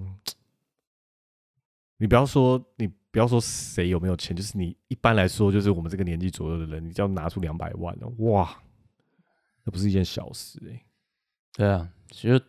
[1.97, 8.57] 你不要说你不要说谁有没有钱，就是你一般来说，就是我们这个年纪左右的人，你就要拿出两百万了，哇，
[9.63, 10.83] 那不是一件小事哎。
[11.53, 12.41] 对啊，其实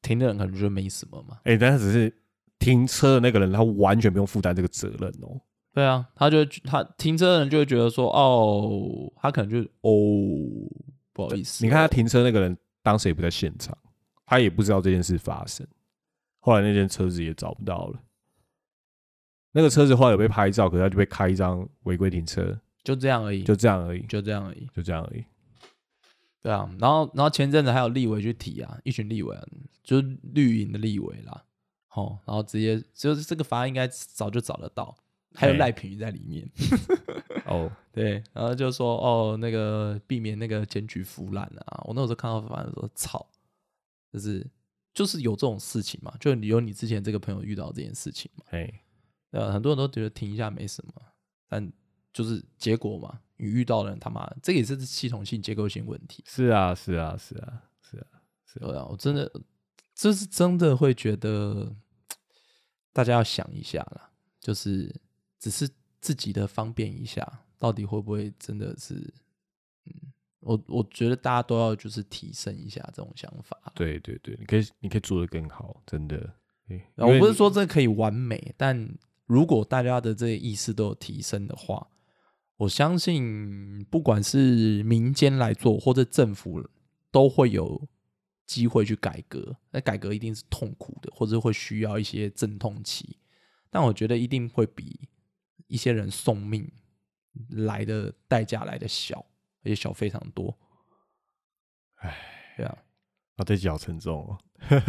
[0.00, 1.38] 停的人可能觉得没什么嘛。
[1.44, 2.12] 哎，但是只是。
[2.62, 5.40] 停车的那个人，他完全不用负担这个责任哦。
[5.74, 9.90] 对啊，他就他停车的人就会觉得说，哦，他可能就哦，
[11.12, 11.64] 不好意思。
[11.64, 13.76] 你看他停车那个人当时也不在现场，
[14.24, 15.66] 他也不知道这件事发生。
[16.38, 17.98] 后来那件车子也找不到了。
[19.52, 25.24] 那个车子后来有被拍照，可是他就被开一张违规停车，就这样而已，就这样而已，就这样而已，就这样而已。
[26.42, 29.36] 对啊，然后然后前阵子还有立委去提啊，一群立委，
[29.84, 31.44] 就是绿营的立委啦。
[31.94, 34.96] 哦，然后直接就是这个法案应该早就找得到，
[35.34, 36.50] 还有赖品在里面。
[37.44, 41.84] 哦，对，然后就说哦，那个避免那个检举腐烂啊。
[41.84, 43.26] 我那时候看到法案的时候，操，
[44.10, 44.46] 就是
[44.94, 48.44] 就是有这种事情嘛，就有你之前这个朋友遇到这件事情嘛。
[48.50, 48.82] 哎，
[49.32, 50.94] 呃，很多人都觉得停一下没什么，
[51.48, 51.70] 但
[52.12, 56.24] 就是结果嘛，你遇到的人他妈，这也是系统性结构性问题。
[56.26, 58.06] 是啊，是啊，是啊，是啊，
[58.46, 59.30] 是啊，我真的。
[59.94, 61.76] 这是真的会觉得，
[62.94, 64.10] 大家要想一下啦，
[64.40, 64.92] 就是
[65.38, 65.68] 只是
[66.00, 68.94] 自己的方便一下，到底会不会真的是？
[69.84, 69.92] 嗯，
[70.40, 73.56] 我我觉得大家都要就是提升一下这种想法。
[73.74, 76.34] 对对对，你可以你可以做得更好，真的。
[76.96, 78.74] 我不是说这可以完美，但
[79.32, 81.88] 如果大家的这些意识都有提升的话，
[82.56, 86.68] 我相信不管是民间来做或者政府
[87.10, 87.88] 都会有。
[88.44, 93.16] 机会去改革，那改革一定是痛苦的，或者会需要一些阵痛期，
[93.70, 95.08] 但我觉得一定会比
[95.68, 96.70] 一些人送命
[97.48, 99.24] 来的代价来的小，
[99.64, 100.54] 而且小非常多。
[101.94, 102.14] 哎，
[102.58, 102.76] 对啊，
[103.36, 104.38] 啊，这脚沉重哦。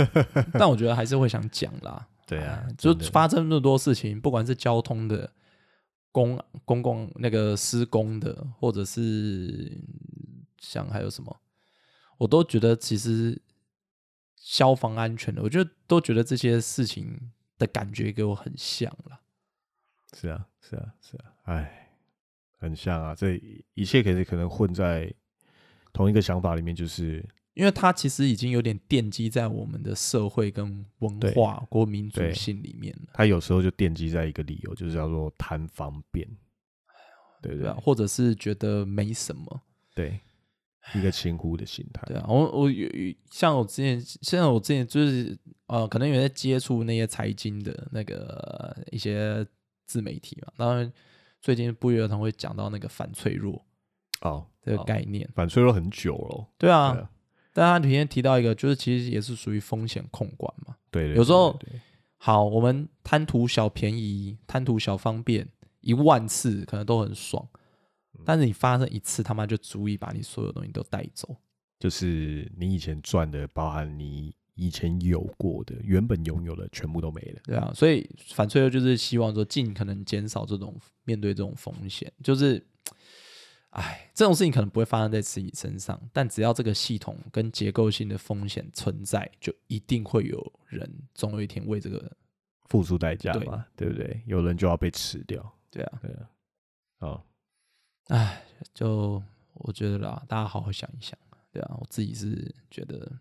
[0.60, 2.10] 但我觉得还是会想讲啦。
[2.26, 5.32] 对啊，就发生那么多事情，不管是交通的、
[6.12, 9.82] 公公共那个施工的，或者是
[10.60, 11.42] 像还有什么，
[12.18, 13.42] 我都觉得其实。
[14.46, 19.22] 消防安全的，我觉得都觉得这些事情的感觉给我很像了。
[20.12, 21.96] 是啊，是啊，是啊，哎，
[22.60, 23.16] 很像啊！
[23.16, 23.42] 这
[23.74, 25.14] 一切可能可能混在
[25.94, 33.12] 同一个想法里面，就是因为它其实已经有点奠基在我们的社会跟文化、国民族性里面了。
[33.14, 36.28] 它有时候就奠基在一个理由，就是叫做贪方便。
[37.41, 39.62] 对对啊，或者是觉得没什么，
[39.93, 40.18] 对，
[40.95, 42.01] 一个轻忽的心态。
[42.08, 42.88] 对啊，我我有
[43.30, 45.38] 像我之前，像我之前就是
[45.68, 49.45] 呃，可能有在接触那些财经的那个一些
[49.86, 50.89] 自媒体嘛，当然
[51.41, 53.66] 最近不约而同会讲到那个反脆弱
[54.22, 56.47] 哦这个概念，反脆弱很久了。
[56.58, 57.10] 对啊，
[57.54, 60.76] 但他提前提到一个，就是其实也是属于风险控管嘛。
[60.91, 61.58] 对，有时候
[62.18, 65.47] 好，我们贪图小便宜，贪图小方便，
[65.82, 67.47] 一万次可能都很爽，
[68.26, 71.36] 但是你发生一次，他妈就足以把你所有东西都带走。
[71.80, 77.41] 就是你以前赚的，包含你以前有过的、原本拥有的，全部都没了。
[77.43, 82.10] 对啊，所以反脆弱就是希望说尽可能减少这种面对这种风险。
[82.24, 82.66] 就是，
[83.74, 92.16] 哎，这种事情可能不会发生在自己身上，但只要这个系统跟结构性的风险存在，就一定会有人总有一天为这个
[92.70, 94.22] 付出代价嘛，对不对？
[94.28, 95.58] 有人就要被吃掉。
[95.72, 96.30] 对啊，对啊。
[97.00, 97.24] 哦，
[98.10, 98.44] 哎，
[98.76, 99.22] 就
[99.56, 101.18] 我觉得啦，大家好好想一想。
[101.52, 103.20] 对啊，我自己是觉得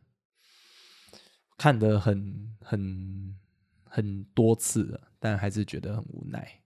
[1.57, 3.39] 看得很很
[3.85, 6.61] 很多次了，但还是觉得很无奈。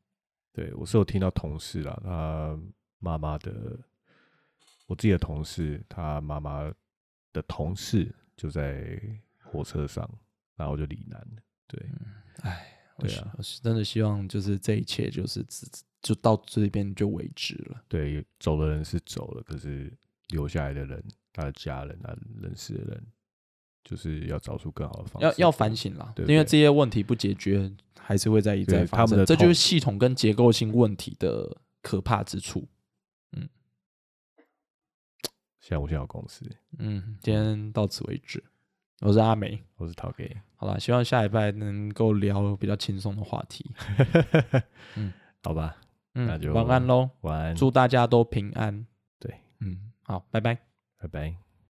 [0.53, 2.59] 对我是有听到同事啦，他
[3.07, 3.79] 妈妈的，
[4.87, 6.69] 我自己的同事，他妈妈
[7.33, 9.01] 的同事就在
[9.45, 10.09] 火车上，
[10.57, 11.43] 然后就罹难了。
[11.69, 11.89] 对，
[12.43, 15.67] 哎，对啊，我是真的希望就是这一切就是只
[16.03, 17.81] 就到这边就为止了。
[17.87, 19.93] 对，走的人是走了，可是
[20.31, 21.05] 留下来的人。
[21.33, 23.07] 他的家人啊，认识的人，
[23.85, 26.15] 就是要找出更好的方式，要要反省了。
[26.27, 29.23] 因为这些问题不解决，还是会在一再发生。
[29.27, 32.67] 这就是系统跟结构性问题的可怕之处。
[35.67, 36.49] 嗯，现在我先有公司。
[36.79, 38.43] 嗯，今天到此为止。
[39.01, 40.35] 我是阿美，我是陶给。
[40.55, 43.71] 好了，希望下礼拜能够聊比较轻松的话题。
[44.97, 45.13] 嗯，
[45.43, 45.77] 好吧，
[46.13, 47.11] 那就晚安喽。
[47.23, 48.87] 晚安，祝大家都平安。
[49.19, 50.57] 对，嗯，好，拜拜。
[50.99, 51.46] 拜拜。